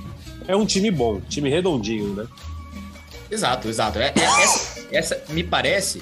É 0.47 0.55
um 0.55 0.65
time 0.65 0.89
bom, 0.89 1.19
time 1.21 1.49
redondinho, 1.49 2.13
né? 2.13 2.25
Exato, 3.29 3.67
exato. 3.67 3.99
É, 3.99 4.13
é, 4.15 4.43
essa, 4.43 4.87
essa, 4.91 5.23
me 5.29 5.43
parece, 5.43 6.01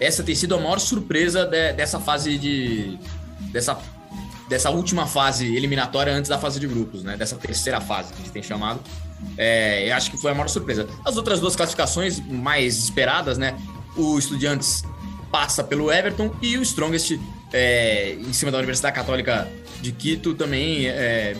essa 0.00 0.22
tem 0.22 0.34
sido 0.34 0.54
a 0.54 0.58
maior 0.58 0.78
surpresa 0.78 1.46
de, 1.46 1.72
dessa 1.72 1.98
fase 2.00 2.36
de. 2.36 2.98
dessa 3.52 3.78
dessa 4.48 4.70
última 4.70 5.06
fase 5.06 5.54
eliminatória 5.54 6.12
antes 6.12 6.28
da 6.28 6.38
fase 6.38 6.58
de 6.58 6.66
grupos, 6.66 7.04
né? 7.04 7.16
Dessa 7.16 7.36
terceira 7.36 7.80
fase 7.80 8.12
que 8.12 8.14
a 8.14 8.24
gente 8.24 8.32
tem 8.32 8.42
chamado. 8.42 8.80
É, 9.36 9.90
acho 9.92 10.10
que 10.10 10.16
foi 10.16 10.32
a 10.32 10.34
maior 10.34 10.48
surpresa. 10.48 10.86
As 11.04 11.16
outras 11.16 11.40
duas 11.40 11.54
classificações 11.54 12.20
mais 12.20 12.76
esperadas, 12.76 13.38
né? 13.38 13.56
O 13.96 14.18
Estudiantes 14.18 14.84
passa 15.30 15.62
pelo 15.62 15.92
Everton 15.92 16.34
e 16.40 16.56
o 16.56 16.62
Strongest 16.62 17.18
é, 17.52 18.14
em 18.14 18.32
cima 18.32 18.50
da 18.50 18.58
Universidade 18.58 18.94
Católica 18.94 19.48
de 19.80 19.92
Quito 19.92 20.34
também 20.34 20.86
é 20.86 21.36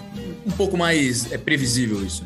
um 0.47 0.51
pouco 0.51 0.77
mais 0.77 1.31
é 1.33 1.39
previsível 1.39 2.05
isso. 2.05 2.25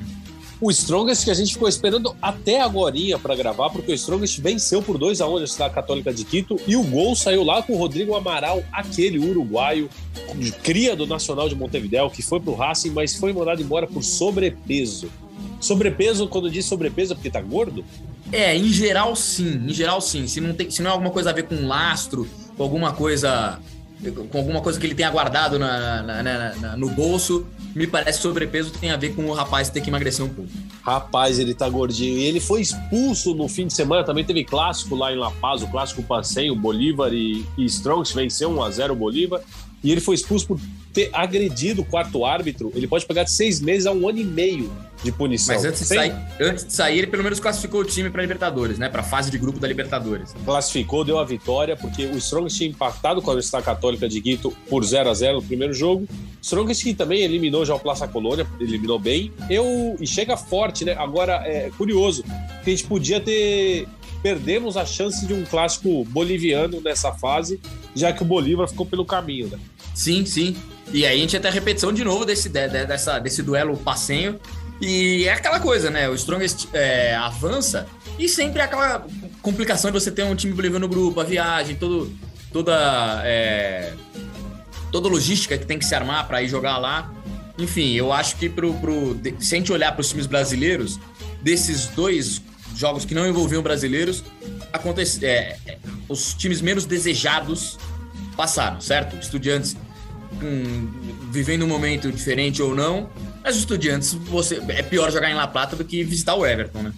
O 0.60 0.70
Strongest 0.70 1.24
que 1.24 1.30
a 1.30 1.34
gente 1.34 1.54
ficou 1.54 1.68
esperando 1.68 2.14
até 2.22 2.60
agora 2.60 2.94
para 3.20 3.34
gravar, 3.34 3.68
porque 3.70 3.90
o 3.90 3.94
Strongest 3.96 4.38
venceu 4.38 4.80
por 4.80 4.96
2 4.96 5.20
a 5.20 5.26
1 5.26 5.28
a 5.28 5.32
Universidade 5.32 5.74
Católica 5.74 6.14
de 6.14 6.24
Quito 6.24 6.56
e 6.68 6.76
o 6.76 6.84
gol 6.84 7.16
saiu 7.16 7.42
lá 7.42 7.64
com 7.64 7.72
o 7.72 7.76
Rodrigo 7.76 8.14
Amaral, 8.14 8.62
aquele 8.70 9.18
uruguaio, 9.18 9.90
cria 10.62 10.94
do 10.94 11.04
Nacional 11.04 11.48
de 11.48 11.56
Montevideo, 11.56 12.08
que 12.10 12.22
foi 12.22 12.38
pro 12.38 12.54
Racing, 12.54 12.90
mas 12.90 13.16
foi 13.16 13.32
mandado 13.32 13.60
embora 13.60 13.88
por 13.88 14.04
sobrepeso. 14.04 15.10
Sobrepeso, 15.62 16.26
quando 16.28 16.50
diz 16.50 16.66
sobrepeso, 16.66 17.12
é 17.12 17.14
porque 17.14 17.30
tá 17.30 17.40
gordo? 17.40 17.84
É, 18.30 18.56
em 18.56 18.68
geral 18.72 19.14
sim, 19.16 19.64
em 19.66 19.72
geral 19.72 20.00
sim. 20.00 20.26
Se 20.26 20.40
não, 20.40 20.52
tem, 20.52 20.70
se 20.70 20.82
não 20.82 20.90
é 20.90 20.92
alguma 20.92 21.10
coisa 21.10 21.30
a 21.30 21.32
ver 21.32 21.44
com 21.44 21.66
lastro, 21.66 22.28
com 22.56 22.62
alguma 22.62 22.92
coisa 22.92 23.58
com 24.10 24.38
alguma 24.38 24.60
coisa 24.60 24.80
que 24.80 24.86
ele 24.86 24.96
tenha 24.96 25.10
guardado 25.10 25.58
na, 25.60 26.02
na, 26.02 26.22
na, 26.56 26.76
no 26.76 26.90
bolso, 26.90 27.46
me 27.74 27.86
parece 27.86 28.18
que 28.18 28.22
sobrepeso 28.22 28.72
tem 28.72 28.90
a 28.90 28.96
ver 28.96 29.14
com 29.14 29.24
o 29.26 29.32
rapaz 29.32 29.70
ter 29.70 29.80
que 29.80 29.90
emagrecer 29.90 30.24
um 30.24 30.28
pouco. 30.28 30.50
Rapaz, 30.82 31.38
ele 31.38 31.54
tá 31.54 31.68
gordinho. 31.68 32.18
E 32.18 32.24
ele 32.24 32.40
foi 32.40 32.60
expulso 32.60 33.32
no 33.34 33.46
fim 33.46 33.68
de 33.68 33.72
semana, 33.72 34.02
também 34.02 34.24
teve 34.24 34.42
clássico 34.42 34.96
lá 34.96 35.12
em 35.12 35.16
La 35.16 35.30
Paz, 35.30 35.62
o 35.62 35.68
clássico 35.68 36.02
passeio, 36.02 36.56
Bolívar 36.56 37.14
e, 37.14 37.46
e 37.56 37.64
Strongs 37.66 38.12
venceu 38.12 38.50
1x0 38.50 38.90
o 38.90 38.96
Bolívar. 38.96 39.40
E 39.82 39.90
ele 39.90 40.00
foi 40.00 40.14
expulso 40.14 40.46
por 40.46 40.60
ter 40.92 41.10
agredido 41.12 41.82
o 41.82 41.84
quarto 41.84 42.24
árbitro, 42.24 42.70
ele 42.74 42.86
pode 42.86 43.06
pegar 43.06 43.24
de 43.24 43.30
seis 43.30 43.60
meses 43.60 43.86
a 43.86 43.92
um 43.92 44.08
ano 44.08 44.18
e 44.18 44.24
meio 44.24 44.70
de 45.02 45.10
punição. 45.10 45.54
Mas 45.54 45.64
antes 45.64 45.80
de, 45.80 45.86
sair, 45.86 46.14
antes 46.40 46.66
de 46.66 46.72
sair, 46.72 46.98
ele 46.98 47.06
pelo 47.06 47.24
menos 47.24 47.40
classificou 47.40 47.80
o 47.80 47.84
time 47.84 48.10
para 48.10 48.22
Libertadores, 48.22 48.78
né? 48.78 48.88
Para 48.88 49.02
fase 49.02 49.30
de 49.30 49.38
grupo 49.38 49.58
da 49.58 49.66
Libertadores. 49.66 50.34
Classificou, 50.44 51.04
deu 51.04 51.18
a 51.18 51.24
vitória, 51.24 51.76
porque 51.76 52.04
o 52.06 52.16
Strongest 52.18 52.58
tinha 52.58 52.70
empatado 52.70 53.20
com 53.20 53.30
a 53.30 53.32
Universidade 53.32 53.64
Católica 53.64 54.08
de 54.08 54.20
Quito 54.20 54.52
por 54.68 54.84
0 54.84 55.10
a 55.10 55.14
0 55.14 55.36
no 55.36 55.42
primeiro 55.42 55.72
jogo. 55.72 56.06
Strongest 56.40 56.82
que 56.84 56.94
também 56.94 57.22
eliminou 57.22 57.64
já 57.64 57.74
o 57.74 57.80
Plaza 57.80 58.06
Colônia, 58.06 58.46
eliminou 58.60 58.98
bem. 58.98 59.32
Eu, 59.48 59.96
e 59.98 60.06
chega 60.06 60.36
forte, 60.36 60.84
né? 60.84 60.92
Agora, 60.92 61.42
é 61.46 61.70
curioso, 61.76 62.22
que 62.62 62.70
a 62.70 62.74
gente 62.74 62.84
podia 62.84 63.20
ter 63.20 63.88
perdemos 64.22 64.76
a 64.76 64.86
chance 64.86 65.26
de 65.26 65.34
um 65.34 65.44
clássico 65.44 66.04
boliviano 66.04 66.80
nessa 66.80 67.12
fase, 67.12 67.60
já 67.94 68.12
que 68.12 68.22
o 68.22 68.24
Bolívar 68.24 68.68
ficou 68.68 68.86
pelo 68.86 69.04
caminho, 69.04 69.48
né? 69.48 69.58
Sim, 69.94 70.24
sim. 70.24 70.56
E 70.92 71.06
aí 71.06 71.16
a 71.16 71.20
gente 71.20 71.32
ia 71.34 71.40
ter 71.40 71.48
a 71.48 71.50
repetição 71.50 71.92
de 71.92 72.04
novo 72.04 72.24
desse, 72.24 72.48
de, 72.48 72.68
dessa, 72.68 73.18
desse 73.18 73.42
duelo 73.42 73.76
passenho. 73.76 74.38
E 74.80 75.24
é 75.26 75.32
aquela 75.32 75.60
coisa, 75.60 75.90
né? 75.90 76.08
O 76.08 76.14
Strongest 76.14 76.68
é, 76.72 77.14
avança 77.14 77.86
e 78.18 78.28
sempre 78.28 78.60
é 78.60 78.64
aquela 78.64 79.06
complicação 79.40 79.90
de 79.90 79.98
você 79.98 80.10
ter 80.10 80.24
um 80.24 80.34
time 80.34 80.52
boliviano 80.52 80.86
no 80.86 80.92
grupo, 80.92 81.20
a 81.20 81.24
viagem, 81.24 81.76
todo, 81.76 82.12
toda, 82.52 83.22
é, 83.24 83.92
toda 84.90 85.08
logística 85.08 85.56
que 85.56 85.64
tem 85.64 85.78
que 85.78 85.84
se 85.84 85.94
armar 85.94 86.26
para 86.26 86.42
ir 86.42 86.48
jogar 86.48 86.78
lá. 86.78 87.12
Enfim, 87.58 87.92
eu 87.92 88.12
acho 88.12 88.36
que 88.36 88.48
pro, 88.48 88.74
pro, 88.74 89.16
se 89.38 89.54
a 89.54 89.58
gente 89.58 89.72
olhar 89.72 89.92
para 89.92 90.00
os 90.00 90.08
times 90.08 90.26
brasileiros, 90.26 90.98
desses 91.42 91.86
dois 91.88 92.42
jogos 92.74 93.04
que 93.04 93.14
não 93.14 93.26
envolviam 93.26 93.62
brasileiros, 93.62 94.24
acontece, 94.72 95.24
é, 95.24 95.58
é, 95.66 95.78
os 96.08 96.34
times 96.34 96.60
menos 96.60 96.84
desejados 96.84 97.78
passaram, 98.36 98.80
certo? 98.80 99.16
Estudiantes 99.16 99.76
um, 100.44 100.88
vivendo 101.30 101.64
um 101.64 101.68
momento 101.68 102.10
diferente 102.10 102.62
ou 102.62 102.74
não, 102.74 103.08
mas 103.42 103.54
os 103.54 103.60
estudiantes, 103.60 104.12
você, 104.12 104.62
é 104.68 104.82
pior 104.82 105.10
jogar 105.10 105.30
em 105.30 105.34
La 105.34 105.46
Plata 105.46 105.76
do 105.76 105.84
que 105.84 106.02
visitar 106.04 106.34
o 106.34 106.46
Everton, 106.46 106.82
né? 106.82 106.92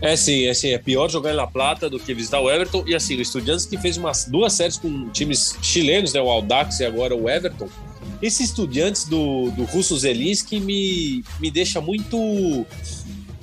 É 0.00 0.14
sim, 0.14 0.46
é 0.46 0.54
sim, 0.54 0.68
é 0.68 0.78
pior 0.78 1.10
jogar 1.10 1.32
em 1.32 1.36
La 1.36 1.46
Plata 1.46 1.90
do 1.90 1.98
que 1.98 2.14
visitar 2.14 2.40
o 2.40 2.50
Everton. 2.50 2.84
E 2.86 2.94
assim, 2.94 3.16
o 3.16 3.20
Estudiantes 3.20 3.66
que 3.66 3.76
fez 3.76 3.96
umas 3.96 4.26
duas 4.26 4.52
séries 4.52 4.76
com 4.76 5.08
times 5.10 5.56
chilenos, 5.60 6.12
né? 6.12 6.20
O 6.20 6.30
Audax 6.30 6.80
e 6.80 6.84
agora 6.84 7.16
o 7.16 7.28
Everton. 7.28 7.68
Esses 8.22 8.50
estudiantes 8.50 9.04
do, 9.04 9.50
do 9.50 9.64
Russo 9.64 9.96
Zelinski 9.96 10.60
me, 10.60 11.24
me 11.40 11.50
deixa 11.50 11.80
muito 11.80 12.66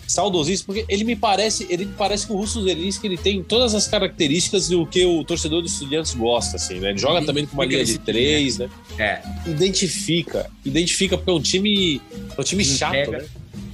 saudosista, 0.08 0.66
porque 0.66 0.86
ele 0.88 1.04
me 1.04 1.16
parece, 1.16 1.66
ele 1.70 1.86
me 1.86 1.94
parece 1.94 2.28
que 2.28 2.34
o 2.34 2.36
Russo 2.36 2.64
Zelinski 2.64 3.08
ele 3.08 3.18
tem 3.18 3.44
todas 3.44 3.74
as 3.74 3.88
características 3.88 4.70
do 4.70 4.86
que 4.86 5.06
o 5.06 5.24
torcedor 5.24 5.62
dos 5.62 5.74
estudiantes 5.74 6.14
gosta, 6.14 6.58
assim, 6.58 6.80
né? 6.80 6.92
Ele 6.92 6.98
joga 6.98 7.18
ele, 7.18 7.26
também 7.26 7.46
com 7.46 7.54
uma 7.54 7.66
linha 7.66 7.84
de 7.84 7.98
três, 7.98 8.58
né? 8.58 8.70
É. 8.98 9.22
Identifica, 9.46 10.50
identifica 10.64 11.18
porque 11.18 11.32
é 11.32 11.34
um 11.34 11.42
time, 11.42 12.02
é 12.38 12.42
um 12.42 12.44
time 12.44 12.64
chato, 12.64 13.12
né? 13.12 13.26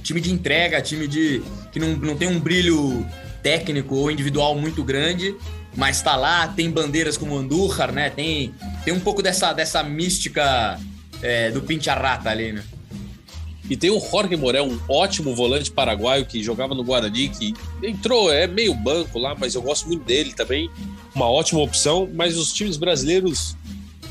Time 0.02 0.20
de 0.20 0.32
entrega, 0.32 0.80
time 0.80 1.06
de 1.06 1.42
que 1.70 1.78
não, 1.78 1.96
não 1.96 2.16
tem 2.16 2.28
um 2.28 2.40
brilho 2.40 3.06
técnico 3.42 3.94
ou 3.96 4.10
individual 4.10 4.54
muito 4.54 4.82
grande, 4.82 5.34
mas 5.76 6.02
tá 6.02 6.16
lá, 6.16 6.48
tem 6.48 6.70
bandeiras 6.70 7.16
como 7.16 7.36
Andújar, 7.36 7.92
né? 7.92 8.10
Tem, 8.10 8.54
tem 8.84 8.92
um 8.92 9.00
pouco 9.00 9.22
dessa, 9.22 9.52
dessa 9.52 9.82
mística 9.82 10.78
é, 11.22 11.50
do 11.50 11.62
Pincharrata 11.62 12.30
ali, 12.30 12.52
né? 12.52 12.62
E 13.72 13.76
tem 13.76 13.88
o 13.88 13.98
Jorge 13.98 14.36
Morel, 14.36 14.66
um 14.66 14.78
ótimo 14.86 15.34
volante 15.34 15.70
paraguaio 15.70 16.26
que 16.26 16.42
jogava 16.42 16.74
no 16.74 16.84
Guarani, 16.84 17.30
que 17.30 17.54
entrou, 17.82 18.30
é 18.30 18.46
meio 18.46 18.74
banco 18.74 19.18
lá, 19.18 19.34
mas 19.34 19.54
eu 19.54 19.62
gosto 19.62 19.88
muito 19.88 20.04
dele 20.04 20.34
também. 20.34 20.70
Uma 21.14 21.30
ótima 21.30 21.62
opção, 21.62 22.06
mas 22.12 22.36
os 22.36 22.52
times 22.52 22.76
brasileiros 22.76 23.56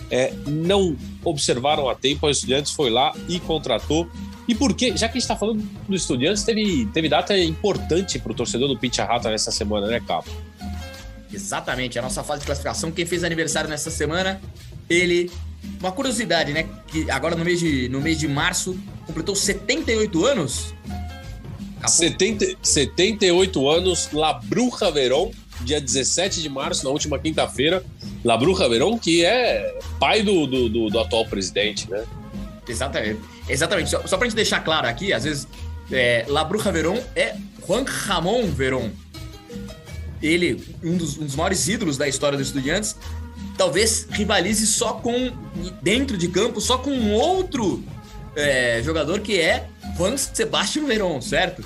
é, 0.09 0.33
não 0.47 0.97
observaram 1.23 1.87
a 1.87 1.93
tempo. 1.93 2.25
O 2.25 2.29
Estudiantes 2.31 2.71
foi 2.71 2.89
lá 2.89 3.13
e 3.29 3.39
contratou. 3.39 4.09
E 4.47 4.55
por 4.55 4.73
quê? 4.73 4.97
Já 4.97 5.07
que 5.07 5.11
a 5.11 5.19
gente 5.19 5.21
está 5.21 5.35
falando 5.35 5.61
do 5.87 5.95
Estudiantes, 5.95 6.41
teve, 6.41 6.87
teve 6.91 7.07
data 7.07 7.37
importante 7.37 8.17
para 8.17 8.31
o 8.31 8.33
torcedor 8.33 8.67
do 8.67 8.75
Pitch 8.75 8.97
Rata 8.97 9.29
nessa 9.29 9.51
semana, 9.51 9.85
né, 9.85 9.99
Capo? 9.99 10.31
Exatamente, 11.31 11.99
a 11.99 12.01
nossa 12.01 12.23
fase 12.23 12.39
de 12.39 12.47
classificação. 12.47 12.91
Quem 12.91 13.05
fez 13.05 13.23
aniversário 13.23 13.69
nessa 13.69 13.91
semana, 13.91 14.41
ele 14.89 15.29
uma 15.79 15.91
curiosidade, 15.91 16.51
né? 16.51 16.67
Que 16.87 17.09
agora 17.11 17.35
no 17.35 17.45
mês 17.45 17.59
de, 17.59 17.87
no 17.89 18.01
mês 18.01 18.17
de 18.17 18.27
março 18.27 18.75
completou 19.05 19.35
78 19.35 20.25
anos. 20.25 20.73
70, 21.87 22.57
78 22.61 23.69
anos, 23.69 24.09
La 24.13 24.33
Bruja 24.33 24.91
Verón, 24.91 25.31
dia 25.61 25.81
17 25.81 26.41
de 26.41 26.49
março, 26.49 26.83
na 26.83 26.91
última 26.91 27.17
quinta-feira. 27.17 27.83
La 28.23 28.37
Bruja 28.37 28.69
Verón, 28.69 28.99
que 28.99 29.25
é 29.25 29.79
pai 29.99 30.21
do, 30.21 30.45
do, 30.45 30.69
do, 30.69 30.89
do 30.89 30.99
atual 30.99 31.25
presidente, 31.25 31.89
né? 31.89 32.03
Exatamente. 32.67 33.19
Exatamente. 33.49 33.89
Só, 33.89 34.05
só 34.05 34.17
pra 34.17 34.27
gente 34.27 34.35
deixar 34.35 34.59
claro 34.59 34.87
aqui, 34.87 35.11
às 35.11 35.23
vezes, 35.23 35.47
é, 35.91 36.25
La 36.27 36.43
Bruja 36.43 36.71
Verón 36.71 36.99
é 37.15 37.35
Juan 37.67 37.83
Ramón 37.85 38.45
Verón. 38.51 38.91
Ele, 40.21 40.63
um 40.83 40.95
dos, 40.95 41.17
um 41.17 41.25
dos 41.25 41.35
maiores 41.35 41.67
ídolos 41.67 41.97
da 41.97 42.07
história 42.07 42.37
dos 42.37 42.47
estudiantes, 42.47 42.95
talvez 43.57 44.07
rivalize 44.11 44.67
só 44.67 44.93
com, 44.93 45.31
dentro 45.81 46.15
de 46.15 46.27
campo, 46.27 46.61
só 46.61 46.77
com 46.77 46.91
um 46.91 47.13
outro 47.13 47.83
é, 48.35 48.81
jogador 48.83 49.19
que 49.19 49.39
é 49.39 49.67
Juan 49.97 50.17
Sebastião 50.17 50.85
Verón, 50.85 51.21
certo? 51.21 51.63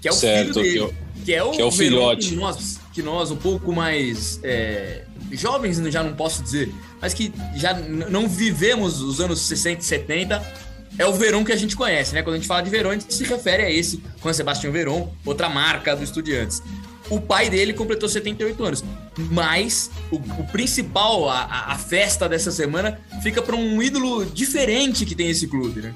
Que 0.00 0.08
é 0.08 0.10
o 0.10 0.14
certo, 0.14 0.60
filho 0.60 0.86
dele. 0.86 0.94
Que, 1.24 1.34
é 1.34 1.42
o, 1.42 1.50
que 1.50 1.62
é 1.62 1.64
o 1.64 1.70
filhote. 1.70 2.30
Que 2.30 2.36
nós, 2.36 2.80
que 2.92 3.02
nós, 3.02 3.30
um 3.30 3.36
pouco 3.36 3.72
mais 3.72 4.38
é, 4.42 5.04
jovens, 5.32 5.78
já 5.90 6.02
não 6.02 6.14
posso 6.14 6.42
dizer, 6.42 6.72
mas 7.00 7.14
que 7.14 7.32
já 7.54 7.72
não 7.74 8.28
vivemos 8.28 9.00
os 9.00 9.20
anos 9.20 9.40
60 9.40 9.80
e 9.80 9.84
70, 9.84 10.54
é 10.98 11.06
o 11.06 11.12
Verón 11.12 11.44
que 11.44 11.52
a 11.52 11.56
gente 11.56 11.74
conhece, 11.74 12.14
né? 12.14 12.22
Quando 12.22 12.34
a 12.34 12.38
gente 12.38 12.46
fala 12.46 12.62
de 12.62 12.70
Verón, 12.70 12.90
a 12.90 12.92
gente 12.94 13.12
se 13.12 13.24
refere 13.24 13.62
a 13.62 13.70
esse, 13.70 14.02
Juan 14.22 14.32
Sebastião 14.32 14.72
Verón, 14.72 15.08
outra 15.24 15.48
marca 15.48 15.96
do 15.96 16.04
Estudiantes 16.04 16.62
o 17.10 17.20
pai 17.20 17.50
dele 17.50 17.72
completou 17.72 18.08
78 18.08 18.64
anos. 18.64 18.84
Mas 19.30 19.90
o, 20.10 20.16
o 20.16 20.44
principal, 20.50 21.28
a, 21.28 21.72
a, 21.72 21.78
festa 21.78 22.28
dessa 22.28 22.50
semana, 22.50 23.00
fica 23.22 23.40
para 23.40 23.54
um 23.54 23.82
ídolo 23.82 24.24
diferente 24.24 25.06
que 25.06 25.14
tem 25.14 25.28
esse 25.28 25.46
clube, 25.46 25.82
né? 25.82 25.94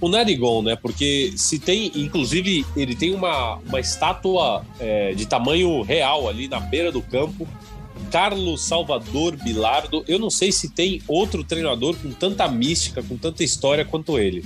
O 0.00 0.08
Narigon, 0.08 0.62
né? 0.62 0.76
Porque 0.76 1.32
se 1.36 1.58
tem, 1.58 1.92
inclusive, 1.94 2.66
ele 2.76 2.94
tem 2.94 3.14
uma, 3.14 3.56
uma 3.58 3.80
estátua 3.80 4.64
é, 4.78 5.14
de 5.14 5.26
tamanho 5.26 5.82
real 5.82 6.28
ali 6.28 6.48
na 6.48 6.60
beira 6.60 6.90
do 6.90 7.02
campo, 7.02 7.46
Carlos 8.10 8.64
Salvador 8.64 9.36
Bilardo. 9.36 10.04
Eu 10.06 10.18
não 10.18 10.30
sei 10.30 10.52
se 10.52 10.70
tem 10.70 11.00
outro 11.06 11.44
treinador 11.44 11.96
com 11.96 12.10
tanta 12.10 12.46
mística, 12.48 13.02
com 13.02 13.16
tanta 13.16 13.42
história 13.44 13.84
quanto 13.84 14.18
ele. 14.18 14.44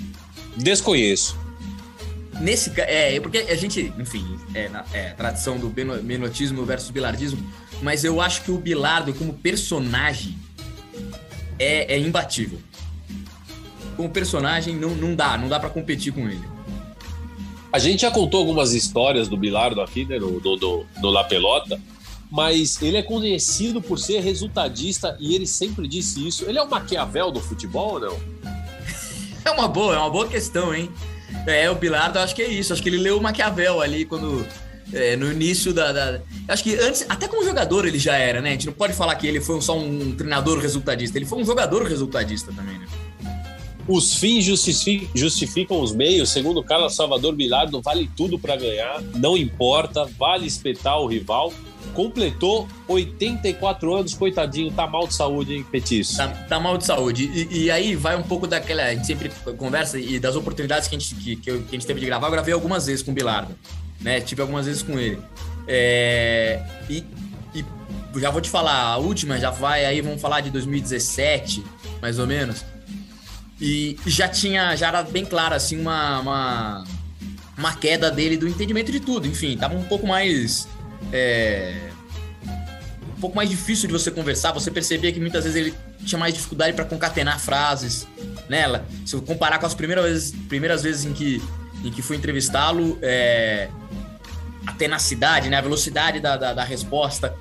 Desconheço. 0.56 1.45
Nesse 2.40 2.72
é 2.76 3.18
porque 3.20 3.38
a 3.38 3.54
gente, 3.54 3.92
enfim, 3.98 4.38
é, 4.54 4.70
é 4.92 5.10
tradição 5.10 5.58
do 5.58 5.72
menotismo 6.02 6.64
versus 6.64 6.90
bilardismo, 6.90 7.44
mas 7.82 8.04
eu 8.04 8.20
acho 8.20 8.42
que 8.42 8.50
o 8.50 8.58
Bilardo 8.58 9.14
como 9.14 9.32
personagem 9.32 10.36
é, 11.58 11.94
é 11.94 11.98
imbatível. 11.98 12.58
Como 13.96 14.10
personagem 14.10 14.76
não, 14.76 14.90
não 14.90 15.14
dá, 15.14 15.38
não 15.38 15.48
dá 15.48 15.58
para 15.58 15.70
competir 15.70 16.12
com 16.12 16.28
ele. 16.28 16.44
A 17.72 17.78
gente 17.78 18.02
já 18.02 18.10
contou 18.10 18.40
algumas 18.40 18.74
histórias 18.74 19.28
do 19.28 19.36
Bilardo 19.36 19.80
aqui, 19.80 20.04
né, 20.04 20.18
no, 20.18 20.38
do, 20.40 20.56
do, 20.56 20.86
do 21.00 21.10
La 21.10 21.24
Pelota, 21.24 21.80
mas 22.30 22.80
ele 22.82 22.96
é 22.96 23.02
conhecido 23.02 23.80
por 23.80 23.98
ser 23.98 24.20
resultadista 24.20 25.16
e 25.20 25.34
ele 25.34 25.46
sempre 25.46 25.88
disse 25.88 26.26
isso. 26.26 26.44
Ele 26.44 26.58
é 26.58 26.62
o 26.62 26.68
Maquiavel 26.68 27.30
do 27.30 27.40
futebol 27.40 27.94
ou 27.94 28.00
não? 28.00 28.18
É 29.44 29.50
uma 29.52 29.68
boa, 29.68 29.94
é 29.94 29.98
uma 29.98 30.10
boa 30.10 30.26
questão, 30.26 30.74
hein? 30.74 30.90
É, 31.46 31.70
o 31.70 31.74
Bilardo, 31.74 32.18
acho 32.18 32.34
que 32.34 32.42
é 32.42 32.48
isso. 32.48 32.72
Acho 32.72 32.82
que 32.82 32.88
ele 32.88 32.98
leu 32.98 33.18
o 33.18 33.22
Maquiavel 33.22 33.80
ali 33.80 34.04
quando. 34.04 34.46
É, 34.92 35.16
no 35.16 35.32
início 35.32 35.74
da, 35.74 35.90
da, 35.90 36.20
Acho 36.46 36.62
que 36.62 36.76
antes, 36.76 37.04
até 37.08 37.26
como 37.26 37.44
jogador 37.44 37.88
ele 37.88 37.98
já 37.98 38.14
era, 38.14 38.40
né? 38.40 38.50
A 38.50 38.52
gente 38.52 38.66
não 38.66 38.72
pode 38.72 38.92
falar 38.92 39.16
que 39.16 39.26
ele 39.26 39.40
foi 39.40 39.60
só 39.60 39.76
um 39.76 40.14
treinador 40.14 40.60
resultadista, 40.60 41.18
ele 41.18 41.26
foi 41.26 41.38
um 41.38 41.44
jogador 41.44 41.82
resultadista 41.82 42.52
também, 42.52 42.78
né? 42.78 42.86
Os 43.88 44.14
fins 44.14 44.44
justificam 44.44 45.80
os 45.80 45.92
meios, 45.92 46.30
segundo 46.30 46.62
Carlos 46.62 46.94
Salvador 46.94 47.34
Bilardo, 47.34 47.82
vale 47.82 48.08
tudo 48.16 48.38
para 48.38 48.54
ganhar, 48.54 49.02
não 49.16 49.36
importa, 49.36 50.08
vale 50.16 50.46
espetar 50.46 51.00
o 51.00 51.06
rival 51.06 51.52
completou 51.94 52.68
84 52.88 53.94
anos, 53.94 54.14
coitadinho, 54.14 54.70
tá 54.72 54.86
mal 54.86 55.06
de 55.06 55.14
saúde, 55.14 55.54
hein, 55.54 55.66
Petiço? 55.70 56.16
Tá, 56.16 56.28
tá 56.28 56.60
mal 56.60 56.76
de 56.78 56.84
saúde. 56.84 57.24
E, 57.24 57.64
e, 57.64 57.70
aí 57.70 57.94
vai 57.94 58.16
um 58.16 58.22
pouco 58.22 58.46
daquela. 58.46 58.84
A 58.84 58.94
gente 58.94 59.06
sempre 59.06 59.30
conversa 59.56 59.98
e 59.98 60.18
das 60.18 60.36
oportunidades 60.36 60.88
que 60.88 60.96
a 60.96 60.98
gente, 60.98 61.14
que, 61.14 61.36
que 61.36 61.50
a 61.50 61.54
gente 61.54 61.86
teve 61.86 62.00
de 62.00 62.06
gravar. 62.06 62.26
Eu 62.26 62.32
gravei 62.32 62.54
algumas 62.54 62.86
vezes 62.86 63.02
com 63.02 63.10
o 63.10 63.14
Bilardo, 63.14 63.54
né? 64.00 64.20
Tive 64.20 64.42
algumas 64.42 64.66
vezes 64.66 64.82
com 64.82 64.98
ele. 64.98 65.18
É, 65.66 66.62
e, 66.88 67.04
e 67.54 67.64
já 68.20 68.30
vou 68.30 68.40
te 68.40 68.50
falar, 68.50 68.80
a 68.80 68.96
última 68.96 69.38
já 69.38 69.50
vai 69.50 69.84
aí, 69.84 70.00
vamos 70.00 70.20
falar 70.20 70.40
de 70.40 70.50
2017, 70.50 71.64
mais 72.00 72.18
ou 72.18 72.26
menos. 72.26 72.64
E 73.60 73.98
já 74.06 74.28
tinha, 74.28 74.76
já 74.76 74.88
era 74.88 75.02
bem 75.02 75.24
claro, 75.24 75.54
assim, 75.54 75.80
uma, 75.80 76.20
uma, 76.20 76.84
uma 77.56 77.74
queda 77.74 78.10
dele 78.10 78.36
do 78.36 78.46
entendimento 78.46 78.92
de 78.92 79.00
tudo. 79.00 79.26
Enfim, 79.26 79.56
tava 79.56 79.74
um 79.74 79.84
pouco 79.84 80.06
mais 80.06 80.68
é, 81.12 81.90
um 83.16 83.20
pouco 83.20 83.36
mais 83.36 83.48
difícil 83.48 83.86
de 83.88 83.92
você 83.92 84.10
conversar. 84.10 84.52
Você 84.52 84.70
percebia 84.70 85.10
que 85.12 85.20
muitas 85.20 85.44
vezes 85.44 85.56
ele 85.56 85.74
tinha 86.04 86.18
mais 86.18 86.34
dificuldade 86.34 86.74
para 86.74 86.84
concatenar 86.84 87.40
frases 87.40 88.06
nela. 88.48 88.86
Se 89.04 89.14
eu 89.14 89.22
comparar 89.22 89.58
com 89.58 89.66
as 89.66 89.74
primeiras 89.74 90.04
vezes, 90.04 90.34
primeiras 90.48 90.82
vezes 90.82 91.04
em 91.04 91.12
que, 91.12 91.42
em 91.84 91.90
que 91.90 92.02
fui 92.02 92.16
entrevistá-lo, 92.16 92.98
é, 93.02 93.68
a 94.66 94.72
tenacidade, 94.72 95.48
né, 95.48 95.56
a 95.56 95.62
velocidade 95.62 96.20
da, 96.20 96.36
da, 96.36 96.52
da 96.52 96.64
resposta 96.64 97.34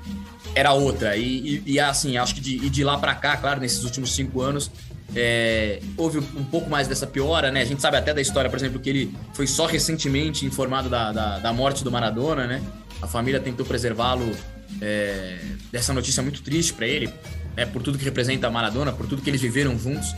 era 0.54 0.72
outra. 0.72 1.18
E, 1.18 1.62
e, 1.66 1.74
e 1.74 1.80
assim, 1.80 2.18
acho 2.18 2.36
que 2.36 2.42
de, 2.42 2.70
de 2.70 2.84
lá 2.84 2.98
para 2.98 3.14
cá, 3.14 3.36
claro, 3.36 3.60
nesses 3.60 3.84
últimos 3.84 4.16
cinco 4.16 4.42
anos, 4.42 4.72
é, 5.14 5.82
houve 5.98 6.20
um 6.20 6.44
pouco 6.44 6.70
mais 6.70 6.88
dessa 6.88 7.06
piora, 7.06 7.52
né? 7.52 7.62
A 7.62 7.66
gente 7.66 7.82
sabe 7.82 7.98
até 7.98 8.14
da 8.14 8.22
história, 8.22 8.50
por 8.50 8.58
exemplo, 8.58 8.80
que 8.80 8.90
ele 8.90 9.16
foi 9.34 9.48
só 9.48 9.66
recentemente 9.66 10.46
informado 10.46 10.90
da, 10.90 11.12
da, 11.12 11.40
da 11.40 11.54
morte 11.54 11.84
do 11.84 11.92
Maradona, 11.92 12.48
né? 12.48 12.62
A 13.06 13.08
família 13.08 13.40
tentou 13.40 13.64
preservá-lo 13.64 14.36
é, 14.82 15.38
dessa 15.72 15.94
notícia 15.94 16.24
muito 16.24 16.42
triste 16.42 16.74
para 16.74 16.88
ele, 16.88 17.08
né, 17.56 17.64
por 17.64 17.84
tudo 17.84 18.00
que 18.00 18.04
representa 18.04 18.48
a 18.48 18.50
Maradona, 18.50 18.92
por 18.92 19.06
tudo 19.06 19.22
que 19.22 19.30
eles 19.30 19.42
viveram 19.42 19.78
juntos. 19.78 20.16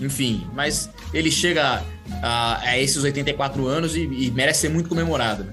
Enfim, 0.00 0.46
mas 0.54 0.88
ele 1.12 1.30
chega 1.30 1.84
a, 2.22 2.58
a 2.60 2.78
esses 2.78 3.04
84 3.04 3.66
anos 3.66 3.94
e, 3.94 4.04
e, 4.04 4.30
merece 4.30 4.62
ser 4.62 4.70
muito 4.70 4.88
comemorado. 4.88 5.44
Né? 5.44 5.52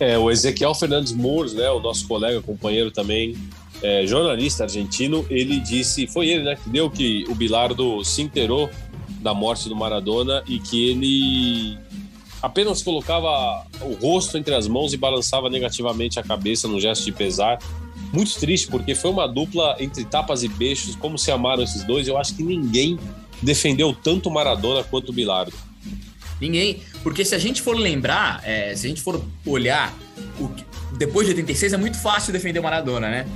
É, 0.00 0.18
o 0.18 0.28
Ezequiel 0.28 0.74
Fernandes 0.74 1.12
Moores, 1.12 1.54
né, 1.54 1.70
o 1.70 1.78
nosso 1.78 2.04
colega, 2.08 2.42
companheiro 2.42 2.90
também, 2.90 3.38
é, 3.80 4.04
jornalista 4.08 4.64
argentino, 4.64 5.24
ele 5.30 5.60
disse, 5.60 6.04
foi 6.08 6.30
ele 6.30 6.42
né, 6.42 6.56
que 6.56 6.68
deu 6.68 6.90
que 6.90 7.24
o 7.28 7.34
Bilardo 7.36 8.04
se 8.04 8.22
inteirou 8.22 8.68
da 9.20 9.32
morte 9.32 9.68
do 9.68 9.76
Maradona 9.76 10.42
e 10.48 10.58
que 10.58 10.90
ele 10.90 11.78
apenas 12.42 12.82
colocava 12.82 13.66
o 13.82 13.94
rosto 13.94 14.38
entre 14.38 14.54
as 14.54 14.66
mãos 14.66 14.92
e 14.92 14.96
balançava 14.96 15.48
negativamente 15.48 16.18
a 16.18 16.22
cabeça 16.22 16.66
no 16.66 16.80
gesto 16.80 17.04
de 17.04 17.12
pesar. 17.12 17.58
Muito 18.12 18.38
triste, 18.38 18.66
porque 18.68 18.94
foi 18.94 19.10
uma 19.10 19.26
dupla 19.26 19.76
entre 19.78 20.04
tapas 20.04 20.42
e 20.42 20.48
beijos, 20.48 20.96
como 20.96 21.18
se 21.18 21.30
amaram 21.30 21.62
esses 21.62 21.84
dois. 21.84 22.08
Eu 22.08 22.18
acho 22.18 22.34
que 22.34 22.42
ninguém 22.42 22.98
defendeu 23.42 23.94
tanto 23.94 24.30
Maradona 24.30 24.82
quanto 24.82 25.12
Bilardo. 25.12 25.56
Ninguém, 26.40 26.82
porque 27.02 27.24
se 27.24 27.34
a 27.34 27.38
gente 27.38 27.60
for 27.60 27.76
lembrar, 27.76 28.40
é, 28.44 28.74
se 28.74 28.86
a 28.86 28.88
gente 28.88 29.02
for 29.02 29.22
olhar, 29.44 29.94
o, 30.40 30.50
depois 30.96 31.26
de 31.26 31.34
86 31.34 31.74
é 31.74 31.76
muito 31.76 31.98
fácil 31.98 32.32
defender 32.32 32.60
Maradona, 32.60 33.08
né? 33.08 33.26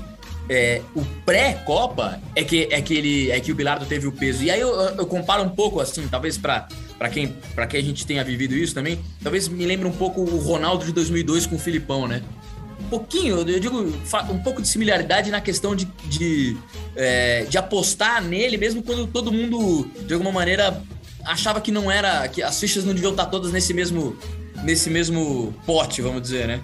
É, 0.48 0.82
o 0.94 1.02
pré-Copa 1.24 2.20
é 2.34 2.44
que, 2.44 2.68
é, 2.70 2.80
que 2.82 2.94
ele, 2.94 3.30
é 3.30 3.40
que 3.40 3.52
o 3.52 3.54
Bilardo 3.54 3.86
teve 3.86 4.06
o 4.06 4.12
peso. 4.12 4.42
E 4.42 4.50
aí 4.50 4.60
eu, 4.60 4.68
eu 4.68 5.06
comparo 5.06 5.42
um 5.42 5.48
pouco, 5.48 5.80
assim, 5.80 6.06
talvez 6.08 6.36
para 6.36 6.68
quem, 7.09 7.28
pra 7.54 7.66
quem 7.66 7.80
a 7.80 7.83
gente 7.83 8.07
tenha 8.07 8.22
vivido 8.24 8.54
isso 8.54 8.74
também, 8.74 8.98
talvez 9.22 9.48
me 9.48 9.64
lembre 9.66 9.87
um 9.87 9.92
pouco 9.92 10.20
o 10.20 10.38
Ronaldo 10.38 10.85
de 10.85 10.92
2002 10.92 11.46
com 11.46 11.57
o 11.57 11.59
Filipão, 11.59 12.07
né? 12.07 12.22
Um 12.80 12.88
pouquinho, 12.88 13.37
eu 13.48 13.61
digo, 13.61 13.80
um 14.30 14.38
pouco 14.38 14.61
de 14.61 14.68
similaridade 14.68 15.30
na 15.30 15.40
questão 15.40 15.74
de, 15.74 15.87
de, 16.07 16.57
é, 16.94 17.44
de 17.44 17.57
apostar 17.57 18.22
nele, 18.22 18.57
mesmo 18.57 18.83
quando 18.83 19.07
todo 19.07 19.33
mundo, 19.33 19.88
de 20.07 20.12
alguma 20.12 20.30
maneira, 20.30 20.83
achava 21.24 21.61
que 21.61 21.72
não 21.72 21.90
era, 21.90 22.28
que 22.28 22.42
as 22.42 22.59
fichas 22.61 22.85
não 22.85 22.92
deviam 22.92 23.12
estar 23.12 23.26
todas 23.26 23.52
nesse 23.52 23.72
mesmo, 23.72 24.16
nesse 24.62 24.90
mesmo 24.90 25.54
pote, 25.66 26.02
vamos 26.02 26.22
dizer, 26.22 26.46
né? 26.46 26.61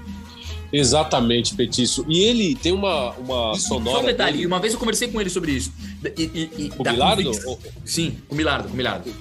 Exatamente, 0.72 1.54
Petiço. 1.54 2.04
E 2.08 2.20
ele 2.20 2.54
tem 2.54 2.72
uma, 2.72 3.12
uma 3.12 3.54
sonora. 3.56 3.96
Só 3.96 4.02
um 4.02 4.06
detalhe, 4.06 4.32
dele. 4.34 4.46
uma 4.46 4.60
vez 4.60 4.72
eu 4.72 4.78
conversei 4.78 5.08
com 5.08 5.20
ele 5.20 5.30
sobre 5.30 5.52
isso. 5.52 5.72
E, 6.16 6.22
e, 6.22 6.50
e 6.58 6.72
o? 6.78 6.84
Convic... 6.84 7.58
Sim, 7.84 8.18
o 8.28 8.34
Milardo, 8.34 8.68
o 8.68 8.76
Milardo. 8.76 9.12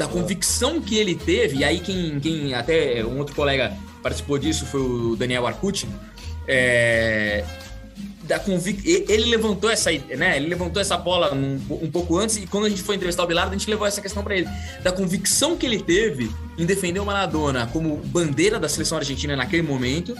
Da 0.00 0.08
convicção 0.08 0.80
que 0.80 0.96
ele 0.96 1.14
teve, 1.14 1.58
e 1.58 1.64
aí 1.64 1.78
quem, 1.78 2.18
quem 2.20 2.54
até 2.54 3.04
um 3.04 3.18
outro 3.18 3.34
colega 3.34 3.76
participou 4.02 4.38
disso 4.38 4.64
foi 4.64 4.80
o 4.80 5.14
Daniel 5.14 5.46
Arcucci. 5.46 5.86
É, 6.48 7.44
da 8.22 8.38
convic... 8.38 8.82
Ele 8.88 9.26
levantou 9.26 9.68
essa, 9.68 9.90
né? 9.92 10.38
Ele 10.38 10.46
levantou 10.48 10.80
essa 10.80 10.96
bola 10.96 11.34
um, 11.34 11.60
um, 11.82 11.90
pouco 11.90 12.16
antes 12.16 12.38
e 12.38 12.46
quando 12.46 12.64
a 12.64 12.70
gente 12.70 12.80
foi 12.80 12.94
entrevistar 12.94 13.24
o 13.24 13.26
Bilardo, 13.26 13.50
a 13.50 13.58
gente 13.58 13.68
levou 13.68 13.86
essa 13.86 14.00
questão 14.00 14.24
para 14.24 14.34
ele. 14.38 14.48
Da 14.82 14.90
convicção 14.90 15.54
que 15.54 15.66
ele 15.66 15.82
teve 15.82 16.34
em 16.56 16.64
defender 16.64 17.00
o 17.00 17.04
Maradona 17.04 17.66
como 17.66 17.98
bandeira 17.98 18.58
da 18.58 18.70
seleção 18.70 18.96
argentina 18.96 19.36
naquele 19.36 19.62
momento 19.62 20.16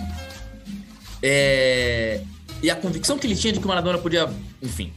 é, 1.23 2.21
e 2.63 2.71
a 2.71 2.77
convicção 2.77 3.19
que 3.19 3.27
ele 3.27 3.35
tinha 3.35 3.51
de 3.51 3.59
que 3.59 3.65
o 3.65 3.69
Maradona 3.69 3.97
podia, 3.97 4.29
enfim, 4.61 4.93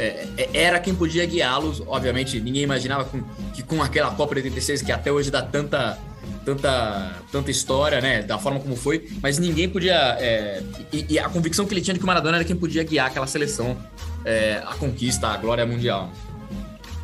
é, 0.00 0.28
é 0.36 0.48
era 0.54 0.80
quem 0.80 0.94
podia 0.94 1.26
guiá-los. 1.26 1.82
Obviamente, 1.86 2.40
ninguém 2.40 2.62
imaginava 2.62 3.04
com, 3.04 3.22
que 3.52 3.62
com 3.62 3.82
aquela 3.82 4.10
Copa 4.12 4.34
de 4.34 4.42
86, 4.42 4.82
que 4.82 4.90
até 4.90 5.12
hoje 5.12 5.30
dá 5.30 5.42
tanta, 5.42 5.98
tanta, 6.44 7.16
tanta 7.30 7.50
história, 7.50 8.00
né, 8.00 8.22
da 8.22 8.38
forma 8.38 8.58
como 8.58 8.74
foi, 8.76 9.08
mas 9.22 9.38
ninguém 9.38 9.68
podia. 9.68 10.16
É, 10.18 10.62
e, 10.92 11.06
e, 11.10 11.18
a 11.18 11.28
convicção 11.28 11.66
que 11.66 11.74
ele 11.74 11.82
tinha 11.82 11.94
de 11.94 12.00
que 12.00 12.04
o 12.04 12.06
Maradona 12.06 12.38
era 12.38 12.44
quem 12.44 12.56
podia 12.56 12.82
guiar 12.82 13.06
aquela 13.08 13.26
seleção 13.26 13.76
é, 14.24 14.62
à 14.64 14.74
conquista, 14.74 15.28
à 15.28 15.36
glória 15.36 15.66
mundial. 15.66 16.10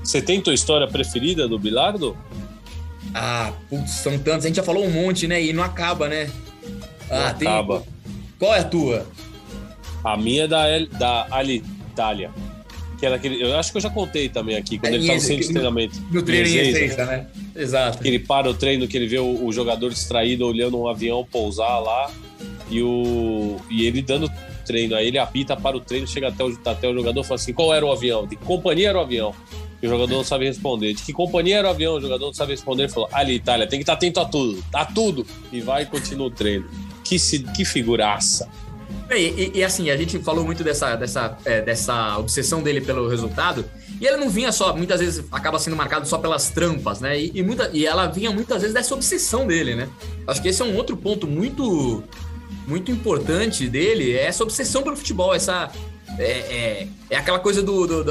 Você 0.02 0.22
tem 0.22 0.40
tua 0.40 0.54
história 0.54 0.86
preferida 0.86 1.46
do 1.48 1.58
Bilardo? 1.58 2.16
Ah, 3.12 3.52
putz, 3.68 3.90
são 3.90 4.18
tantos. 4.18 4.44
A 4.44 4.48
gente 4.48 4.56
já 4.56 4.62
falou 4.62 4.84
um 4.84 4.90
monte, 4.90 5.26
né? 5.26 5.42
E 5.42 5.52
não 5.52 5.62
acaba, 5.62 6.08
né? 6.08 6.30
Ah, 7.10 7.28
não 7.28 7.34
tem. 7.34 7.48
Acaba. 7.48 7.82
Qual 8.38 8.54
é 8.54 8.60
a 8.60 8.64
tua? 8.64 9.06
A 10.04 10.16
minha 10.16 10.44
é 10.44 10.48
da, 10.48 10.78
da 10.98 11.26
Alitalia. 11.30 12.30
Que 12.98 13.04
era 13.04 13.16
aquele. 13.16 13.42
Eu 13.42 13.56
acho 13.56 13.70
que 13.70 13.76
eu 13.76 13.82
já 13.82 13.90
contei 13.90 14.28
também 14.28 14.56
aqui, 14.56 14.78
quando 14.78 14.94
é, 14.94 14.96
ele 14.96 15.14
no 15.14 15.20
centro 15.20 15.46
de 15.46 15.52
treinamento. 15.52 16.00
No 16.10 16.22
treino 16.22 16.48
em 16.48 16.88
né? 16.88 17.26
Exato. 17.54 17.98
Que 17.98 18.08
ele 18.08 18.18
para 18.18 18.48
o 18.48 18.54
treino, 18.54 18.88
que 18.88 18.96
ele 18.96 19.06
vê 19.06 19.18
o, 19.18 19.44
o, 19.44 19.52
jogador 19.52 19.90
distraído 19.90 20.46
olhando 20.46 20.78
um 20.78 20.88
avião 20.88 21.26
pousar 21.30 21.78
lá 21.80 22.10
e, 22.70 22.82
o, 22.82 23.56
e 23.70 23.86
ele 23.86 24.00
dando 24.00 24.30
treino. 24.64 24.94
Aí 24.94 25.08
ele 25.08 25.18
apita 25.18 25.56
para 25.56 25.76
o 25.76 25.80
treino, 25.80 26.06
chega 26.06 26.28
até 26.28 26.42
o, 26.42 26.58
até 26.64 26.88
o 26.88 26.94
jogador 26.94 27.20
e 27.20 27.24
fala 27.24 27.40
assim: 27.40 27.52
qual 27.52 27.74
era 27.74 27.84
o 27.84 27.92
avião? 27.92 28.26
De 28.26 28.36
que 28.36 28.44
companhia 28.44 28.88
era 28.88 28.98
o 28.98 29.02
avião? 29.02 29.34
E 29.82 29.86
o 29.86 29.90
jogador 29.90 30.16
não 30.16 30.24
sabe 30.24 30.46
responder. 30.46 30.94
De 30.94 31.02
que 31.02 31.12
companhia 31.12 31.58
era 31.58 31.68
o 31.68 31.70
avião? 31.70 31.96
O 31.96 32.00
jogador 32.00 32.26
não 32.26 32.34
sabe 32.34 32.52
responder. 32.52 32.84
Ele 32.84 32.92
falou: 32.92 33.08
Ali, 33.12 33.34
Itália, 33.34 33.66
tem 33.66 33.78
que 33.78 33.82
estar 33.82 33.92
atento 33.92 34.20
a 34.20 34.24
tudo, 34.24 34.64
a 34.72 34.84
tudo. 34.84 35.26
E 35.52 35.60
vai 35.60 35.82
e 35.82 35.86
continua 35.86 36.28
o 36.28 36.30
treino. 36.30 36.66
Que, 37.04 37.16
que 37.54 37.64
figuraça. 37.64 38.48
E, 39.10 39.14
e, 39.14 39.52
e, 39.58 39.64
assim, 39.64 39.90
a 39.90 39.96
gente 39.96 40.18
falou 40.18 40.44
muito 40.44 40.64
dessa, 40.64 40.96
dessa, 40.96 41.38
é, 41.44 41.60
dessa 41.62 42.18
obsessão 42.18 42.62
dele 42.62 42.80
pelo 42.80 43.08
resultado, 43.08 43.64
e 44.00 44.06
ele 44.06 44.16
não 44.16 44.28
vinha 44.28 44.50
só, 44.50 44.76
muitas 44.76 45.00
vezes 45.00 45.24
acaba 45.30 45.58
sendo 45.58 45.76
marcado 45.76 46.06
só 46.08 46.18
pelas 46.18 46.50
trampas, 46.50 47.00
né? 47.00 47.18
E, 47.18 47.30
e, 47.34 47.42
muita, 47.42 47.70
e 47.72 47.86
ela 47.86 48.06
vinha 48.06 48.30
muitas 48.30 48.62
vezes 48.62 48.74
dessa 48.74 48.94
obsessão 48.94 49.46
dele, 49.46 49.74
né? 49.76 49.88
Acho 50.26 50.42
que 50.42 50.48
esse 50.48 50.60
é 50.60 50.64
um 50.64 50.74
outro 50.76 50.96
ponto 50.96 51.26
muito, 51.26 52.02
muito 52.66 52.90
importante 52.90 53.68
dele, 53.68 54.12
é 54.12 54.26
essa 54.26 54.42
obsessão 54.42 54.82
pelo 54.82 54.96
futebol, 54.96 55.34
essa, 55.34 55.70
É, 56.18 56.30
é, 56.30 56.88
é 57.10 57.16
aquela 57.16 57.38
coisa 57.38 57.62
do, 57.62 57.86
do 57.86 58.02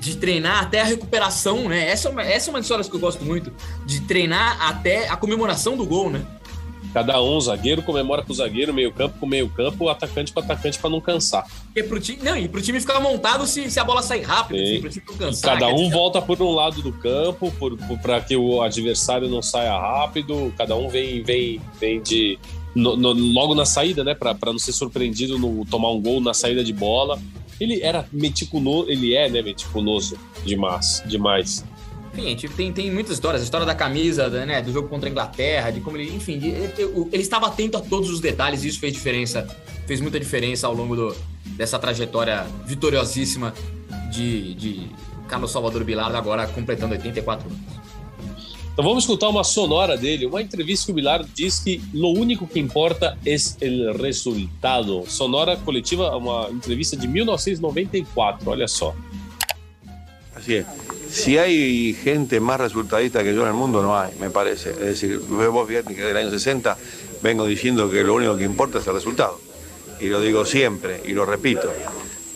de 0.00 0.16
treinar 0.16 0.62
até 0.62 0.80
a 0.80 0.84
recuperação, 0.84 1.68
né? 1.68 1.88
Essa 1.88 2.08
é, 2.20 2.32
essa 2.32 2.48
é 2.48 2.50
uma 2.50 2.58
das 2.58 2.66
histórias 2.66 2.88
que 2.88 2.94
eu 2.94 3.00
gosto 3.00 3.24
muito, 3.24 3.52
de 3.84 4.00
treinar 4.02 4.56
até 4.60 5.08
a 5.08 5.16
comemoração 5.16 5.76
do 5.76 5.84
gol, 5.84 6.10
né? 6.10 6.24
Cada 6.92 7.20
um, 7.22 7.40
zagueiro 7.40 7.82
comemora 7.82 8.22
com 8.22 8.32
o 8.32 8.34
zagueiro, 8.34 8.72
meio 8.72 8.92
campo 8.92 9.18
com 9.18 9.26
meio 9.26 9.48
campo, 9.48 9.84
o 9.84 9.88
atacante 9.88 10.32
com 10.32 10.40
atacante 10.40 10.78
para 10.78 10.90
não 10.90 11.00
cansar. 11.00 11.46
E 11.74 11.82
pro 11.82 12.00
time, 12.00 12.18
não, 12.22 12.36
e 12.36 12.48
pro 12.48 12.62
time 12.62 12.80
ficar 12.80 12.98
montado 13.00 13.46
se, 13.46 13.70
se 13.70 13.78
a 13.78 13.84
bola 13.84 14.02
sair 14.02 14.22
rápido, 14.22 14.62
assim, 14.62 14.80
pro 14.80 14.90
time 14.90 15.04
não 15.08 15.16
cansar. 15.16 15.58
Cada 15.58 15.68
um 15.74 15.90
volta 15.90 16.20
por 16.22 16.40
um 16.40 16.52
lado 16.52 16.82
do 16.82 16.92
campo, 16.92 17.52
para 18.02 18.20
que 18.20 18.36
o 18.36 18.62
adversário 18.62 19.28
não 19.28 19.42
saia 19.42 19.78
rápido. 19.78 20.52
Cada 20.56 20.74
um 20.76 20.88
vem, 20.88 21.22
vem, 21.22 21.60
vem 21.78 22.00
de 22.00 22.38
no, 22.74 22.96
no, 22.96 23.12
logo 23.12 23.54
na 23.54 23.64
saída, 23.64 24.04
né, 24.04 24.14
para 24.14 24.36
não 24.46 24.58
ser 24.58 24.72
surpreendido 24.72 25.38
no 25.38 25.64
tomar 25.66 25.90
um 25.90 26.00
gol 26.00 26.20
na 26.20 26.32
saída 26.32 26.62
de 26.62 26.72
bola. 26.72 27.18
Ele 27.60 27.82
era 27.82 28.06
meticuloso, 28.12 28.88
ele 28.88 29.14
é, 29.14 29.28
né, 29.28 29.42
meticuloso 29.42 30.16
demais, 30.44 31.02
demais. 31.06 31.64
Enfim, 32.18 32.48
tem, 32.48 32.72
tem 32.72 32.90
muitas 32.90 33.14
histórias. 33.14 33.42
A 33.42 33.44
história 33.44 33.66
da 33.66 33.74
camisa, 33.74 34.28
né, 34.28 34.60
do 34.60 34.72
jogo 34.72 34.88
contra 34.88 35.08
a 35.08 35.10
Inglaterra, 35.10 35.70
de 35.70 35.80
como 35.80 35.96
ele. 35.96 36.14
Enfim, 36.14 36.38
de, 36.38 36.48
ele, 36.48 36.72
ele, 37.12 37.22
estava 37.22 37.46
atento 37.46 37.76
a 37.76 37.80
todos 37.80 38.10
os 38.10 38.20
detalhes 38.20 38.64
e 38.64 38.68
isso 38.68 38.80
fez 38.80 38.92
diferença. 38.92 39.46
Fez 39.86 40.00
muita 40.00 40.18
diferença 40.18 40.66
ao 40.66 40.74
longo 40.74 40.94
do, 40.94 41.16
dessa 41.56 41.78
trajetória 41.78 42.46
vitoriosíssima 42.66 43.54
de, 44.10 44.54
de 44.54 44.90
Carlos 45.28 45.50
Salvador 45.50 45.84
Bilardo, 45.84 46.16
agora 46.16 46.46
completando 46.46 46.94
84 46.94 47.46
anos. 47.48 47.78
Então 48.78 48.86
vamos 48.86 49.02
escutar 49.02 49.28
uma 49.28 49.42
sonora 49.42 49.96
dele, 49.96 50.24
uma 50.24 50.40
entrevista 50.40 50.86
que 50.86 50.92
o 50.92 50.94
Bilardo 50.94 51.28
diz 51.34 51.58
que 51.58 51.82
lo 51.92 52.10
único 52.10 52.46
que 52.46 52.60
importa 52.60 53.18
é 53.26 53.34
o 53.34 54.00
resultado. 54.00 55.04
Sonora 55.08 55.56
coletiva, 55.56 56.16
uma 56.16 56.48
entrevista 56.48 56.96
de 56.96 57.08
1994, 57.08 58.48
olha 58.48 58.68
só. 58.68 58.94
Si 61.10 61.38
hay 61.38 61.94
gente 61.94 62.40
más 62.40 62.60
resultadista 62.60 63.22
que 63.22 63.34
yo 63.34 63.42
en 63.42 63.48
el 63.48 63.54
mundo, 63.54 63.82
no 63.82 63.98
hay, 63.98 64.12
me 64.20 64.30
parece. 64.30 64.70
Es 64.70 64.78
decir, 64.78 65.18
vos 65.18 65.68
fíjate 65.68 65.94
del 65.94 66.16
año 66.16 66.30
60 66.30 66.76
vengo 67.22 67.46
diciendo 67.46 67.90
que 67.90 68.04
lo 68.04 68.14
único 68.14 68.36
que 68.36 68.44
importa 68.44 68.78
es 68.78 68.86
el 68.86 68.94
resultado. 68.94 69.38
Y 70.00 70.06
lo 70.06 70.20
digo 70.20 70.44
siempre, 70.44 71.02
y 71.06 71.12
lo 71.12 71.24
repito. 71.24 71.72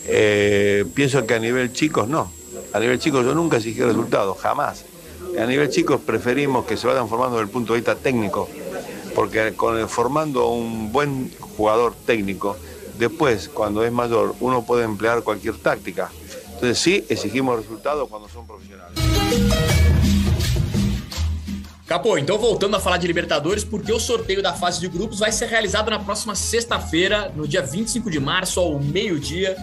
Eh, 0.07 0.85
pienso 0.95 1.25
que 1.27 1.35
a 1.35 1.38
nivel 1.38 1.73
chicos 1.73 2.09
no. 2.09 2.33
A 2.73 2.81
nivel 2.81 2.99
chicos 2.99 3.25
yo 3.25 3.35
nunca 3.35 3.59
exigí 3.59 3.83
resultados, 3.83 4.38
jamás. 4.38 4.85
A 5.38 5.47
nivel 5.47 5.71
chicos 5.71 6.01
preferimos 6.01 6.67
que 6.67 6.77
se 6.77 6.87
vayan 6.87 7.09
formando 7.09 7.37
desde 7.37 7.47
el 7.47 7.53
punto 7.53 7.73
de 7.73 7.81
vista 7.81 7.95
técnico, 7.95 8.49
porque 9.15 9.53
con, 9.55 9.88
formando 9.88 10.49
un 10.49 10.93
buen 10.93 11.31
jugador 11.57 11.95
técnico, 12.07 12.57
después, 12.99 13.49
cuando 13.49 13.85
es 13.85 13.93
mayor, 13.93 14.35
uno 14.41 14.65
puede 14.65 14.85
emplear 14.85 15.23
cualquier 15.23 15.57
táctica. 15.57 16.11
Entonces 16.62 16.79
sí, 16.79 17.05
exigimos 17.09 17.57
resultados 17.57 18.09
cuando 18.09 18.29
son 18.29 18.46
profesionales. 18.46 18.96
Capô, 21.88 22.16
então 22.16 22.38
voltando 22.38 22.77
a 22.77 22.81
falar 22.81 22.98
de 22.98 23.07
Libertadores, 23.09 23.64
porque 23.64 23.92
o 23.92 23.98
sorteio 23.98 24.40
da 24.40 24.53
fase 24.53 24.79
de 24.79 24.87
grupos 24.87 25.18
vai 25.18 25.33
ser 25.33 25.46
realizado 25.46 25.90
na 25.90 25.98
próxima 25.98 26.37
sexta-feira, 26.37 27.33
no 27.35 27.48
dia 27.48 27.62
25 27.62 28.09
de 28.09 28.20
março, 28.20 28.61
ao 28.61 28.79
meio-dia. 28.79 29.57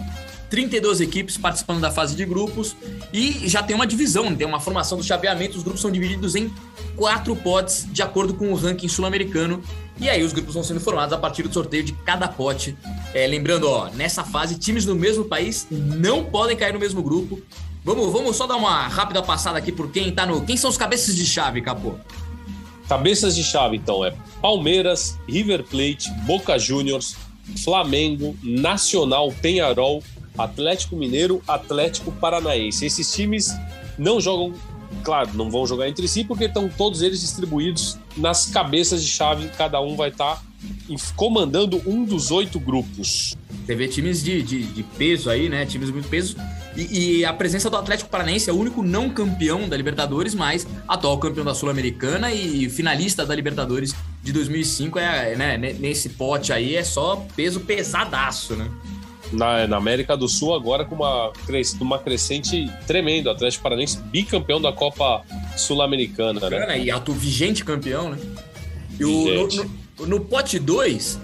32 0.50 1.00
equipes 1.00 1.38
participando 1.38 1.80
da 1.80 1.90
fase 1.90 2.14
de 2.14 2.24
grupos 2.26 2.76
e 3.12 3.48
já 3.48 3.62
tem 3.62 3.74
uma 3.74 3.86
divisão, 3.86 4.34
tem 4.34 4.46
uma 4.46 4.60
formação 4.60 4.98
do 4.98 5.04
chaveamento. 5.04 5.56
Os 5.56 5.62
grupos 5.62 5.80
são 5.80 5.90
divididos 5.90 6.34
em 6.34 6.52
quatro 6.96 7.34
potes 7.34 7.86
de 7.90 8.02
acordo 8.02 8.34
com 8.34 8.52
o 8.52 8.54
ranking 8.54 8.88
sul-americano. 8.88 9.62
E 9.98 10.10
aí 10.10 10.22
os 10.22 10.34
grupos 10.34 10.52
vão 10.52 10.62
sendo 10.62 10.80
formados 10.80 11.14
a 11.14 11.18
partir 11.18 11.44
do 11.44 11.54
sorteio 11.54 11.82
de 11.82 11.92
cada 11.92 12.28
pote. 12.28 12.76
É, 13.12 13.26
lembrando, 13.26 13.68
ó, 13.68 13.90
nessa 13.90 14.22
fase, 14.22 14.58
times 14.58 14.84
do 14.84 14.94
mesmo 14.94 15.24
país 15.24 15.66
não 15.70 16.24
podem 16.24 16.56
cair 16.56 16.72
no 16.72 16.78
mesmo 16.78 17.02
grupo. 17.02 17.40
Vamos, 17.84 18.12
vamos 18.12 18.36
só 18.36 18.46
dar 18.46 18.56
uma 18.56 18.86
rápida 18.86 19.22
passada 19.22 19.58
aqui 19.58 19.72
por 19.72 19.90
quem 19.90 20.12
tá 20.12 20.26
no. 20.26 20.44
Quem 20.44 20.56
são 20.56 20.70
os 20.70 20.76
cabeças 20.76 21.16
de 21.16 21.26
chave, 21.26 21.60
Capô? 21.60 21.94
Cabeças 22.88 23.34
de 23.34 23.42
chave, 23.42 23.76
então, 23.76 24.04
é 24.04 24.14
Palmeiras, 24.42 25.18
River 25.28 25.64
Plate, 25.64 26.10
Boca 26.26 26.58
Juniors, 26.58 27.16
Flamengo, 27.64 28.36
Nacional, 28.42 29.32
Penharol, 29.40 30.02
Atlético 30.36 30.96
Mineiro, 30.96 31.42
Atlético 31.46 32.12
Paranaense. 32.12 32.84
Esses 32.84 33.12
times 33.12 33.54
não 33.98 34.20
jogam, 34.20 34.52
claro, 35.02 35.30
não 35.34 35.50
vão 35.50 35.66
jogar 35.66 35.88
entre 35.88 36.06
si 36.06 36.24
porque 36.24 36.44
estão 36.44 36.68
todos 36.68 37.02
eles 37.02 37.20
distribuídos 37.20 37.98
nas 38.16 38.46
cabeças 38.46 39.02
de 39.02 39.08
chave, 39.08 39.48
cada 39.56 39.80
um 39.80 39.96
vai 39.96 40.10
estar 40.10 40.36
tá 40.36 40.42
comandando 41.16 41.80
um 41.86 42.04
dos 42.04 42.30
oito 42.30 42.58
grupos. 42.58 43.36
Você 43.64 43.74
vê 43.74 43.88
times 43.88 44.22
de, 44.22 44.42
de, 44.42 44.62
de 44.64 44.82
peso 44.82 45.30
aí, 45.30 45.48
né? 45.48 45.64
Times 45.64 45.90
muito 45.90 46.08
peso. 46.08 46.36
E, 46.76 47.18
e, 47.18 47.24
a 47.24 47.32
presença 47.32 47.68
do 47.68 47.76
Atlético 47.76 48.10
Paranaense 48.10 48.48
é 48.48 48.52
o 48.52 48.56
único 48.56 48.82
não 48.82 49.10
campeão 49.10 49.68
da 49.68 49.76
Libertadores, 49.76 50.34
mas 50.34 50.66
atual 50.86 51.18
campeão 51.18 51.44
da 51.44 51.54
Sul-Americana 51.54 52.32
e 52.32 52.68
finalista 52.68 53.26
da 53.26 53.34
Libertadores 53.34 53.94
de 54.22 54.32
2005. 54.32 54.98
É, 54.98 55.36
né, 55.36 55.56
nesse 55.56 56.10
pote 56.10 56.52
aí 56.52 56.76
é 56.76 56.84
só 56.84 57.16
peso 57.34 57.60
pesadaço, 57.60 58.54
né? 58.54 58.68
na, 59.32 59.66
na, 59.66 59.76
América 59.76 60.16
do 60.16 60.28
Sul 60.28 60.54
agora 60.54 60.84
com 60.84 60.94
uma, 60.96 61.32
uma 61.80 61.98
crescente 61.98 62.70
tremenda. 62.86 63.30
O 63.30 63.32
Atlético 63.32 63.62
Paranaense 63.62 63.98
bicampeão 64.02 64.60
da 64.60 64.72
Copa 64.72 65.22
Sul-Americana, 65.56 66.48
né? 66.50 66.80
E 66.80 66.90
atu 66.90 67.12
vigente 67.12 67.64
campeão, 67.64 68.10
né? 68.10 68.18
E 68.98 69.04
o, 69.04 69.24
no, 69.34 69.46
no, 69.46 69.79
no, 70.06 70.20
pote 70.20 70.58
2, 70.58 71.18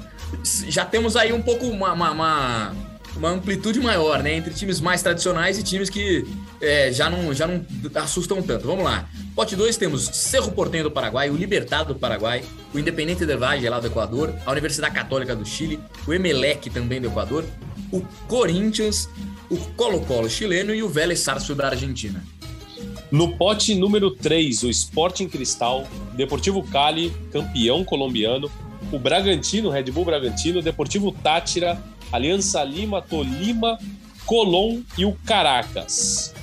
já 0.68 0.84
temos 0.84 1.16
aí 1.16 1.32
um 1.32 1.42
pouco 1.42 1.66
uma, 1.66 1.92
uma, 1.92 2.10
uma, 2.10 2.76
uma, 3.16 3.28
amplitude 3.30 3.80
maior, 3.80 4.22
né? 4.22 4.34
Entre 4.34 4.52
times 4.52 4.80
mais 4.80 5.02
tradicionais 5.02 5.58
e 5.58 5.62
times 5.62 5.90
que 5.90 6.26
é, 6.60 6.92
já, 6.92 7.08
não, 7.08 7.32
já 7.32 7.46
não 7.46 7.64
assustam 7.94 8.42
tanto. 8.42 8.66
Vamos 8.66 8.84
lá. 8.84 9.08
Pote 9.34 9.54
2 9.54 9.76
temos 9.76 10.06
Cerro 10.06 10.52
Portenho 10.52 10.84
do 10.84 10.90
Paraguai, 10.90 11.30
o 11.30 11.36
Libertado 11.36 11.92
do 11.94 12.00
Paraguai, 12.00 12.42
o 12.72 12.78
Independente 12.78 13.26
del 13.26 13.38
Valle 13.38 13.68
lá 13.68 13.78
do 13.78 13.86
Equador, 13.86 14.34
a 14.44 14.52
Universidade 14.52 14.94
Católica 14.94 15.36
do 15.36 15.44
Chile, 15.44 15.78
o 16.06 16.14
Emelec 16.14 16.70
também 16.70 17.00
do 17.00 17.08
Equador, 17.08 17.44
o 17.92 18.00
Corinthians, 18.26 19.08
o 19.50 19.56
Colo-Colo 19.74 20.28
chileno 20.28 20.74
e 20.74 20.82
o 20.82 20.88
Vélez 20.88 21.20
Sarsfield 21.20 21.60
da 21.60 21.68
Argentina. 21.68 22.24
No 23.10 23.36
pote 23.36 23.74
número 23.74 24.10
3, 24.10 24.64
o 24.64 24.70
Sporting 24.70 25.28
Cristal, 25.28 25.86
Deportivo 26.14 26.62
Cali, 26.64 27.12
campeão 27.30 27.84
colombiano, 27.84 28.50
o 28.92 28.98
Bragantino, 28.98 29.70
Red 29.70 29.84
Bull 29.84 30.04
Bragantino, 30.04 30.62
Deportivo 30.62 31.12
Tátira, 31.12 31.82
Aliança 32.12 32.62
Lima, 32.62 33.02
Tolima, 33.02 33.78
Colón 34.24 34.82
e 34.96 35.04
o 35.04 35.12
Caracas. 35.24 36.34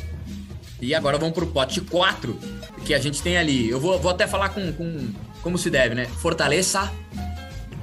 E 0.82 0.94
agora 0.94 1.18
vamos 1.18 1.34
para 1.34 1.46
o 1.46 1.48
pote 1.48 1.82
4, 1.82 2.38
que 2.86 2.94
a 2.94 3.00
gente 3.00 3.22
tem 3.22 3.38
ali. 3.38 3.70
Eu 3.70 3.80
vou, 3.80 3.98
vou 4.00 4.12
até 4.12 4.28
falar 4.28 4.50
com, 4.50 4.72
com 4.74 5.08
como 5.42 5.58
se 5.58 5.70
deve, 5.70 5.96
né? 5.96 6.06
Fortaleza 6.06 6.92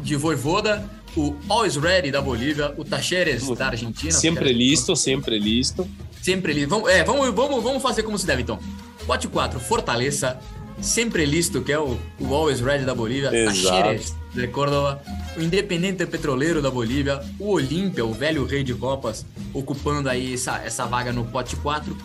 de 0.03 0.17
Voivoda, 0.17 0.89
o 1.17 1.35
Always 1.49 1.77
Ready 1.77 2.11
da 2.11 2.21
Bolívia, 2.21 2.75
o 2.77 2.85
Tacheres 2.85 3.49
da 3.51 3.69
Argentina. 3.69 4.13
Sempre 4.13 4.53
listo, 4.53 4.95
sempre 4.95 5.39
listo. 5.39 5.89
Sempre 6.21 6.53
listo. 6.53 6.69
Vamos, 6.69 6.91
é, 6.91 7.03
vamos, 7.03 7.35
vamos, 7.35 7.63
vamos 7.63 7.83
fazer 7.83 8.03
como 8.03 8.19
se 8.19 8.27
deve, 8.27 8.43
então. 8.43 8.59
Pote 9.07 9.27
4, 9.29 9.59
Fortaleza, 9.59 10.39
sempre 10.81 11.25
listo, 11.25 11.63
que 11.63 11.73
é 11.73 11.79
o, 11.79 11.99
o 12.19 12.35
Always 12.35 12.61
Ready 12.61 12.85
da 12.85 12.95
Bolívia, 12.95 13.31
Tacheres 13.31 14.20
de 14.33 14.47
Córdoba, 14.49 15.03
o 15.37 15.41
Independente 15.41 16.07
Petroleiro 16.07 16.63
da 16.63 16.71
Bolívia, 16.71 17.21
o 17.39 17.51
Olímpia, 17.51 18.05
o 18.05 18.13
velho 18.13 18.45
rei 18.45 18.63
de 18.63 18.75
Copas, 18.75 19.27
ocupando 19.53 20.09
aí 20.09 20.35
essa, 20.35 20.59
essa 20.59 20.87
vaga 20.87 21.13
no 21.13 21.25
pote 21.25 21.57
4, 21.57 21.97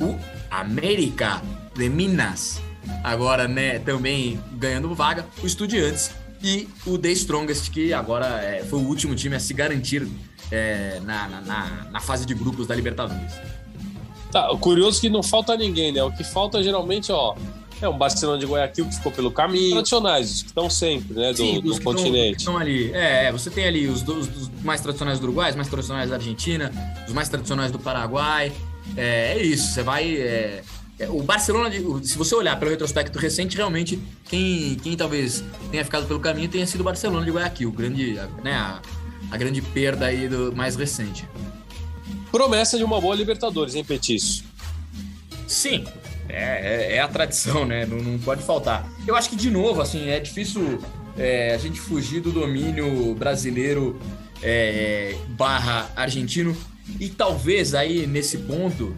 o 0.00 0.16
América 0.50 1.42
de 1.74 1.88
Minas, 1.88 2.60
agora 3.02 3.48
né, 3.48 3.78
também 3.80 4.40
ganhando 4.52 4.94
vaga, 4.94 5.26
o 5.42 5.46
Estudiantes 5.46 6.10
e 6.42 6.68
o 6.86 6.98
The 6.98 7.10
Strongest, 7.10 7.70
que 7.70 7.92
agora 7.92 8.26
é, 8.42 8.62
foi 8.64 8.78
o 8.78 8.86
último 8.86 9.14
time 9.14 9.34
a 9.34 9.40
se 9.40 9.54
garantir 9.54 10.06
é, 10.50 11.00
na, 11.00 11.28
na, 11.28 11.88
na, 11.90 12.00
fase 12.00 12.26
de 12.26 12.34
grupos 12.34 12.66
da 12.66 12.74
Libertadores. 12.74 13.32
Tá, 14.30 14.48
curioso 14.60 14.98
é 14.98 15.00
que 15.02 15.08
não 15.08 15.22
falta 15.22 15.56
ninguém, 15.56 15.92
né? 15.92 16.02
O 16.02 16.12
que 16.12 16.22
falta 16.22 16.62
geralmente, 16.62 17.10
ó, 17.10 17.34
é 17.80 17.88
um 17.88 17.96
Barcelona 17.96 18.38
de 18.38 18.46
Guayaquil 18.46 18.86
que 18.86 18.94
ficou 18.94 19.12
pelo 19.12 19.30
caminho. 19.30 19.72
Tradicionais, 19.72 20.30
os 20.30 20.42
que 20.42 20.48
estão 20.48 20.70
sempre, 20.70 21.14
né, 21.14 21.32
do, 21.32 21.36
Sim, 21.36 21.60
do 21.60 21.80
continente. 21.80 22.38
Estão 22.38 22.56
ali. 22.56 22.92
É, 22.92 23.26
é, 23.26 23.32
você 23.32 23.50
tem 23.50 23.66
ali 23.66 23.86
os, 23.86 24.06
os, 24.06 24.28
os, 24.28 24.50
mais 24.62 24.80
tradicionais 24.80 25.18
do 25.18 25.24
Uruguai, 25.24 25.50
os 25.50 25.56
mais 25.56 25.68
tradicionais 25.68 26.10
da 26.10 26.16
Argentina, 26.16 26.70
os 27.06 27.12
mais 27.12 27.28
tradicionais 27.28 27.70
do 27.70 27.78
Paraguai. 27.78 28.52
É, 28.96 29.34
é 29.36 29.42
isso, 29.42 29.72
você 29.72 29.82
vai. 29.82 30.16
É, 30.16 30.62
é, 30.98 31.08
o 31.08 31.22
Barcelona, 31.22 31.70
se 32.02 32.16
você 32.16 32.34
olhar 32.34 32.58
pelo 32.58 32.70
retrospecto 32.70 33.18
recente, 33.18 33.56
realmente 33.56 34.00
quem, 34.24 34.76
quem 34.76 34.96
talvez 34.96 35.42
tenha 35.70 35.84
ficado 35.84 36.06
pelo 36.06 36.20
caminho 36.20 36.48
tenha 36.48 36.66
sido 36.66 36.82
o 36.82 36.84
Barcelona 36.84 37.24
de 37.24 37.32
Guayaquil, 37.32 37.72
grande, 37.72 38.14
né, 38.44 38.52
a, 38.52 38.80
a 39.30 39.36
grande 39.36 39.60
perda 39.60 40.06
aí 40.06 40.28
do 40.28 40.54
mais 40.54 40.76
recente. 40.76 41.28
Promessa 42.30 42.78
de 42.78 42.84
uma 42.84 43.00
boa 43.00 43.14
Libertadores, 43.14 43.74
hein, 43.74 43.84
Petiço? 43.84 44.44
Sim, 45.46 45.84
é, 46.28 46.92
é, 46.92 46.96
é, 46.96 47.00
a 47.00 47.08
tradição, 47.08 47.64
né? 47.66 47.86
Não, 47.86 47.98
não, 47.98 48.18
pode 48.18 48.42
faltar. 48.42 48.88
Eu 49.06 49.14
acho 49.16 49.28
que, 49.28 49.36
de 49.36 49.50
novo, 49.50 49.80
assim, 49.80 50.08
é 50.08 50.18
difícil 50.20 50.78
é, 51.16 51.54
a 51.54 51.58
gente 51.58 51.80
fugir 51.80 52.20
do 52.20 52.32
domínio 52.32 53.14
brasileiro 53.14 53.98
é, 54.42 55.14
barra 55.30 55.90
argentino. 55.96 56.56
E 57.00 57.08
talvez 57.08 57.74
aí 57.74 58.06
nesse 58.06 58.38
ponto, 58.38 58.94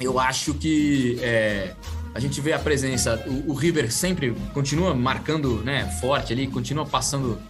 eu 0.00 0.18
acho 0.18 0.54
que 0.54 1.18
é, 1.22 1.74
a 2.14 2.20
gente 2.20 2.40
vê 2.40 2.52
a 2.52 2.58
presença. 2.58 3.24
O, 3.26 3.52
o, 3.52 3.54
River 3.54 3.90
sempre 3.92 4.34
continua 4.52 4.94
marcando 4.94 5.62
né, 5.62 5.86
forte 6.00 6.32
ali, 6.32 6.46
continua 6.46 6.86
passando. 6.86 7.40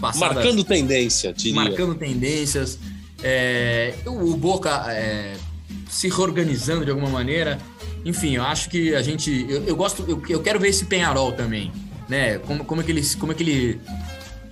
Passadas, 0.00 0.36
marcando 0.36 0.62
tendência, 0.62 1.32
diria. 1.32 1.54
Marcando 1.54 1.94
tendências. 1.94 2.78
É, 3.22 3.94
o 4.04 4.36
Boca 4.36 4.84
é, 4.92 5.36
se 5.88 6.08
reorganizando 6.08 6.84
de 6.84 6.90
alguma 6.90 7.08
maneira. 7.08 7.58
Enfim, 8.06 8.36
eu 8.36 8.44
acho 8.44 8.70
que 8.70 8.94
a 8.94 9.02
gente. 9.02 9.44
Eu, 9.48 9.64
eu 9.64 9.74
gosto. 9.74 10.04
Eu, 10.06 10.22
eu, 10.28 10.40
quero 10.40 10.60
ver 10.60 10.68
esse 10.68 10.84
Penharol 10.84 11.32
também. 11.32 11.72
Né? 12.08 12.38
Como, 12.38 12.64
como, 12.64 12.80
é 12.80 12.84
que 12.84 12.92
ele, 12.92 13.02
como 13.18 13.32
é 13.32 13.34
que 13.34 13.42
ele 13.42 13.80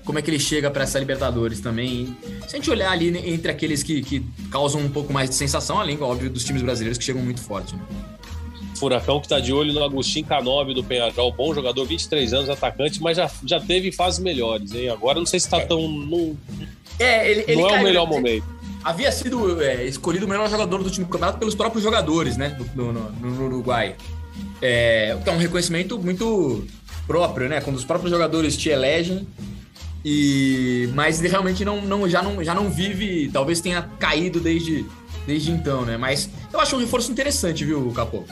como 0.04 0.18
é 0.18 0.22
que 0.22 0.28
ele 0.28 0.40
chega 0.40 0.68
para 0.72 0.82
essa 0.82 0.98
Libertadores 0.98 1.60
também. 1.60 2.16
Se 2.48 2.56
a 2.56 2.58
gente 2.58 2.68
olhar 2.68 2.90
ali 2.90 3.16
entre 3.32 3.52
aqueles 3.52 3.84
que, 3.84 4.02
que 4.02 4.26
causam 4.50 4.80
um 4.80 4.88
pouco 4.88 5.12
mais 5.12 5.30
de 5.30 5.36
sensação, 5.36 5.80
além, 5.80 6.02
óbvio, 6.02 6.28
dos 6.28 6.44
times 6.44 6.62
brasileiros 6.62 6.98
que 6.98 7.04
chegam 7.04 7.22
muito 7.22 7.40
forte. 7.40 7.76
Né? 7.76 7.82
Furacão 8.76 9.20
que 9.20 9.26
está 9.26 9.38
de 9.38 9.52
olho 9.52 9.72
no 9.72 9.84
Agostinho 9.84 10.26
Canove 10.26 10.74
do 10.74 10.82
Penharol, 10.82 11.32
bom 11.32 11.54
jogador, 11.54 11.86
23 11.86 12.34
anos, 12.34 12.50
atacante, 12.50 13.00
mas 13.00 13.16
já, 13.16 13.30
já 13.46 13.60
teve 13.60 13.92
fases 13.92 14.18
melhores, 14.18 14.74
hein? 14.74 14.90
Agora 14.90 15.18
não 15.18 15.26
sei 15.26 15.38
se 15.38 15.46
está 15.46 15.58
é. 15.58 15.64
tão. 15.64 15.88
No, 15.88 16.36
é, 16.98 17.30
ele, 17.30 17.44
ele 17.46 17.62
não 17.62 17.70
é 17.70 17.80
o 17.80 17.82
melhor 17.84 18.06
momento. 18.06 18.44
Havia 18.84 19.10
sido 19.10 19.62
é, 19.62 19.84
escolhido 19.86 20.26
o 20.26 20.28
melhor 20.28 20.48
jogador 20.50 20.82
do 20.82 20.90
time 20.90 21.06
do 21.06 21.10
campeonato 21.10 21.38
pelos 21.38 21.54
próprios 21.54 21.82
jogadores, 21.82 22.36
né? 22.36 22.50
Do, 22.50 22.92
no, 22.92 23.10
no, 23.12 23.44
Uruguai. 23.46 23.96
É, 24.60 25.16
é 25.24 25.30
um 25.30 25.38
reconhecimento 25.38 25.98
muito 25.98 26.66
próprio, 27.06 27.48
né? 27.48 27.62
Quando 27.62 27.76
os 27.76 27.84
próprios 27.84 28.10
jogadores 28.10 28.56
te 28.56 28.68
elegem, 28.68 29.26
e, 30.04 30.90
mas 30.92 31.18
realmente 31.20 31.64
não, 31.64 31.80
não, 31.80 32.06
já, 32.06 32.22
não, 32.22 32.44
já 32.44 32.54
não 32.54 32.68
vive, 32.68 33.30
talvez 33.32 33.62
tenha 33.62 33.88
caído 33.98 34.38
desde, 34.38 34.84
desde 35.26 35.50
então, 35.50 35.82
né? 35.86 35.96
Mas 35.96 36.28
eu 36.52 36.60
acho 36.60 36.76
um 36.76 36.78
reforço 36.78 37.10
interessante, 37.10 37.64
viu, 37.64 37.90
Capô? 37.92 38.24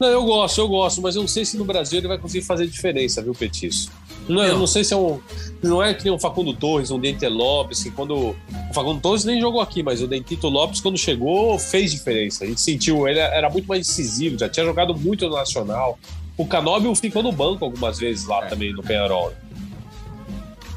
Não, 0.00 0.08
eu 0.08 0.24
gosto, 0.24 0.60
eu 0.60 0.66
gosto, 0.66 1.00
mas 1.00 1.14
eu 1.14 1.20
não 1.20 1.28
sei 1.28 1.44
se 1.44 1.56
no 1.56 1.64
Brasil 1.64 2.00
ele 2.00 2.08
vai 2.08 2.18
conseguir 2.18 2.44
fazer 2.44 2.66
diferença, 2.66 3.22
viu, 3.22 3.32
Petiço? 3.32 3.88
Não, 4.28 4.44
eu 4.44 4.58
não 4.58 4.66
sei 4.66 4.84
se 4.84 4.94
é 4.94 4.96
um. 4.96 5.20
Não 5.62 5.82
é 5.82 5.94
que 5.94 6.04
nem 6.04 6.12
um 6.12 6.18
Facundo 6.18 6.52
Torres, 6.52 6.90
um 6.90 6.98
Dente 6.98 7.26
Lopes, 7.26 7.82
que 7.82 7.90
quando. 7.90 8.14
O 8.14 8.74
Facundo 8.74 9.00
Torres 9.00 9.24
nem 9.24 9.40
jogou 9.40 9.60
aqui, 9.60 9.82
mas 9.82 10.00
o 10.02 10.06
Dentito 10.06 10.48
Lopes, 10.48 10.80
quando 10.80 10.96
chegou, 10.96 11.58
fez 11.58 11.90
diferença. 11.92 12.44
A 12.44 12.46
gente 12.46 12.60
sentiu, 12.60 13.08
ele 13.08 13.18
era 13.18 13.50
muito 13.50 13.66
mais 13.66 13.86
decisivo, 13.86 14.38
já 14.38 14.48
tinha 14.48 14.64
jogado 14.64 14.94
muito 14.96 15.28
no 15.28 15.34
Nacional. 15.34 15.98
O 16.36 16.46
Canóbio 16.46 16.94
ficou 16.94 17.22
no 17.22 17.32
banco 17.32 17.64
algumas 17.64 17.98
vezes 17.98 18.26
lá 18.26 18.44
é. 18.44 18.48
também, 18.48 18.72
no 18.72 18.82
Penharol. 18.82 19.32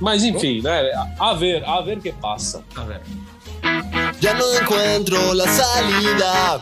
Mas 0.01 0.23
enfim, 0.23 0.61
né? 0.61 0.91
A 1.19 1.33
ver, 1.33 1.63
a 1.65 1.81
ver 1.81 1.99
que 1.99 2.11
passa. 2.11 2.63
A 2.75 2.83
ver. 2.83 3.01
Ya 4.21 4.33
no 4.33 4.45
encuentro 4.55 5.33
la 5.33 5.47
salida 5.47 6.61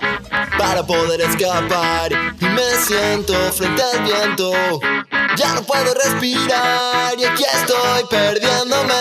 para 0.58 0.84
poder 0.86 1.22
escapar 1.22 2.12
y 2.12 2.46
me 2.46 2.76
siento 2.86 3.34
frente 3.52 3.82
al 3.82 4.04
viento. 4.04 4.52
Ya 5.38 5.54
no 5.56 5.64
puedo 5.64 5.94
respirar 5.94 7.18
y 7.18 7.26
aquí 7.26 7.44
estoy 7.44 8.04
perdiéndome 8.10 8.94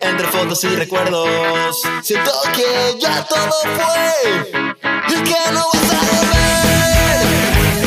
entre 0.00 0.28
fotos 0.28 0.64
y 0.64 0.68
recuerdos. 0.68 1.76
Siento 2.02 2.32
que 2.54 2.98
ya 3.00 3.24
todo 3.26 3.52
fue 3.76 4.72
y 5.08 5.22
que 5.22 5.52
no 5.52 5.64
vas 5.72 5.90
a 5.90 6.00
volver. 6.12 7.24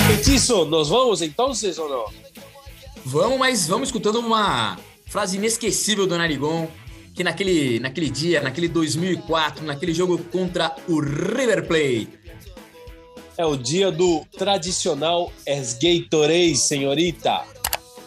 Petiço, 0.07 0.65
nós 0.65 0.89
vamos 0.89 1.21
então, 1.21 1.51
ou 1.79 1.89
não? 1.89 2.05
Vamos, 3.05 3.39
mas 3.39 3.67
vamos 3.67 3.89
escutando 3.89 4.19
uma 4.19 4.77
Frase 5.07 5.37
inesquecível 5.37 6.05
do 6.05 6.17
Narigon, 6.17 6.67
que 7.15 7.23
naquele, 7.23 7.79
naquele 7.79 8.09
dia, 8.09 8.41
naquele 8.41 8.67
2004, 8.67 9.65
naquele 9.65 9.93
jogo 9.93 10.17
contra 10.17 10.75
o 10.87 10.99
River 10.99 11.65
Plate. 11.65 12.09
É 13.37 13.45
o 13.45 13.55
dia 13.55 13.91
do 13.91 14.25
tradicional 14.35 15.31
Esgatorade, 15.45 16.55
senhorita. 16.55 17.43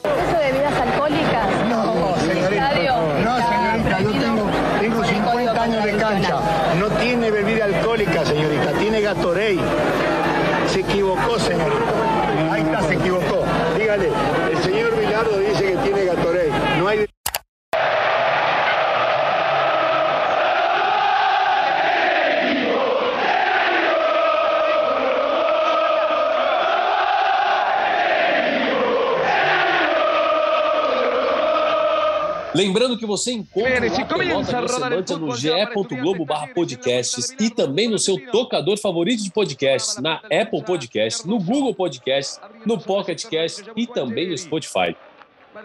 ¿Eso 0.03 0.38
de 0.38 0.51
bebidas 0.51 0.73
alcohólicas? 0.73 1.47
No, 1.69 2.16
señorita. 2.19 2.71
No, 3.23 3.37
señorita, 3.37 4.01
yo 4.01 4.11
tengo, 4.11 4.51
tengo 4.81 5.05
50 5.05 5.62
años 5.62 5.85
de 5.85 5.97
cancha. 5.99 6.40
No 6.81 6.88
tiene 6.99 7.31
bebida 7.31 7.66
alcohólica, 7.66 8.27
señorita, 8.27 8.73
tiene 8.81 9.01
Gatorade. 9.03 9.61
Se 10.66 10.81
equivocó, 10.81 11.38
señorita. 11.38 12.53
Ahí 12.53 12.62
está, 12.62 12.83
se 12.88 12.95
equivocó. 12.95 13.39
Lembrando 32.61 32.99
que 32.99 33.07
você 33.07 33.33
encontra 33.33 33.87
o 33.87 34.18
Pelota 34.18 34.68
Semântia 34.68 35.16
no 35.16 35.35
ge.globo 35.35 36.27
barra 36.27 36.49
podcasts 36.49 37.35
e 37.40 37.49
também 37.49 37.88
no 37.88 37.99
seu 37.99 38.20
tocador 38.31 38.77
favorito 38.77 39.23
de 39.23 39.31
podcasts, 39.31 39.96
na 39.96 40.16
Apple 40.25 40.62
Podcasts, 40.62 41.25
no 41.25 41.38
Google 41.38 41.75
Podcasts, 41.75 42.38
no 42.66 42.79
Pocket 42.79 43.25
Cast 43.25 43.64
e 43.75 43.87
também 43.87 44.29
no 44.29 44.37
Spotify. 44.37 44.94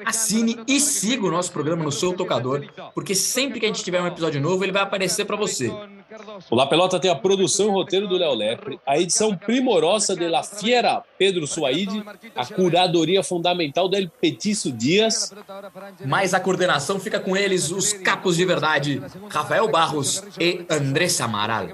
Assine 0.05 0.57
e 0.65 0.79
siga 0.79 1.27
o 1.27 1.31
nosso 1.31 1.51
programa 1.51 1.83
no 1.83 1.91
seu 1.91 2.13
tocador, 2.13 2.65
porque 2.93 3.13
sempre 3.13 3.59
que 3.59 3.65
a 3.65 3.69
gente 3.69 3.83
tiver 3.83 4.01
um 4.01 4.07
episódio 4.07 4.39
novo, 4.39 4.63
ele 4.63 4.71
vai 4.71 4.83
aparecer 4.83 5.25
para 5.25 5.35
você. 5.35 5.69
O 6.49 6.55
La 6.55 6.67
Pelota 6.67 6.99
tem 6.99 7.09
a 7.11 7.15
produção 7.15 7.67
e 7.67 7.71
roteiro 7.71 8.07
do 8.07 8.17
Léo 8.17 8.33
Lepre, 8.33 8.79
a 8.85 8.97
edição 8.97 9.35
primorosa 9.35 10.15
de 10.15 10.27
La 10.27 10.43
Fiera 10.43 11.03
Pedro 11.17 11.47
Suaide, 11.47 12.03
a 12.35 12.45
curadoria 12.45 13.23
fundamental 13.23 13.87
do 13.87 14.09
Petiço 14.21 14.71
Dias. 14.71 15.33
Mas 16.05 16.33
a 16.33 16.39
coordenação 16.39 16.99
fica 16.99 17.19
com 17.19 17.35
eles, 17.35 17.71
os 17.71 17.93
capos 17.93 18.37
de 18.37 18.45
verdade, 18.45 19.01
Rafael 19.29 19.67
Barros 19.69 20.23
e 20.39 20.65
Andrés 20.69 21.19
Amaral. 21.21 21.67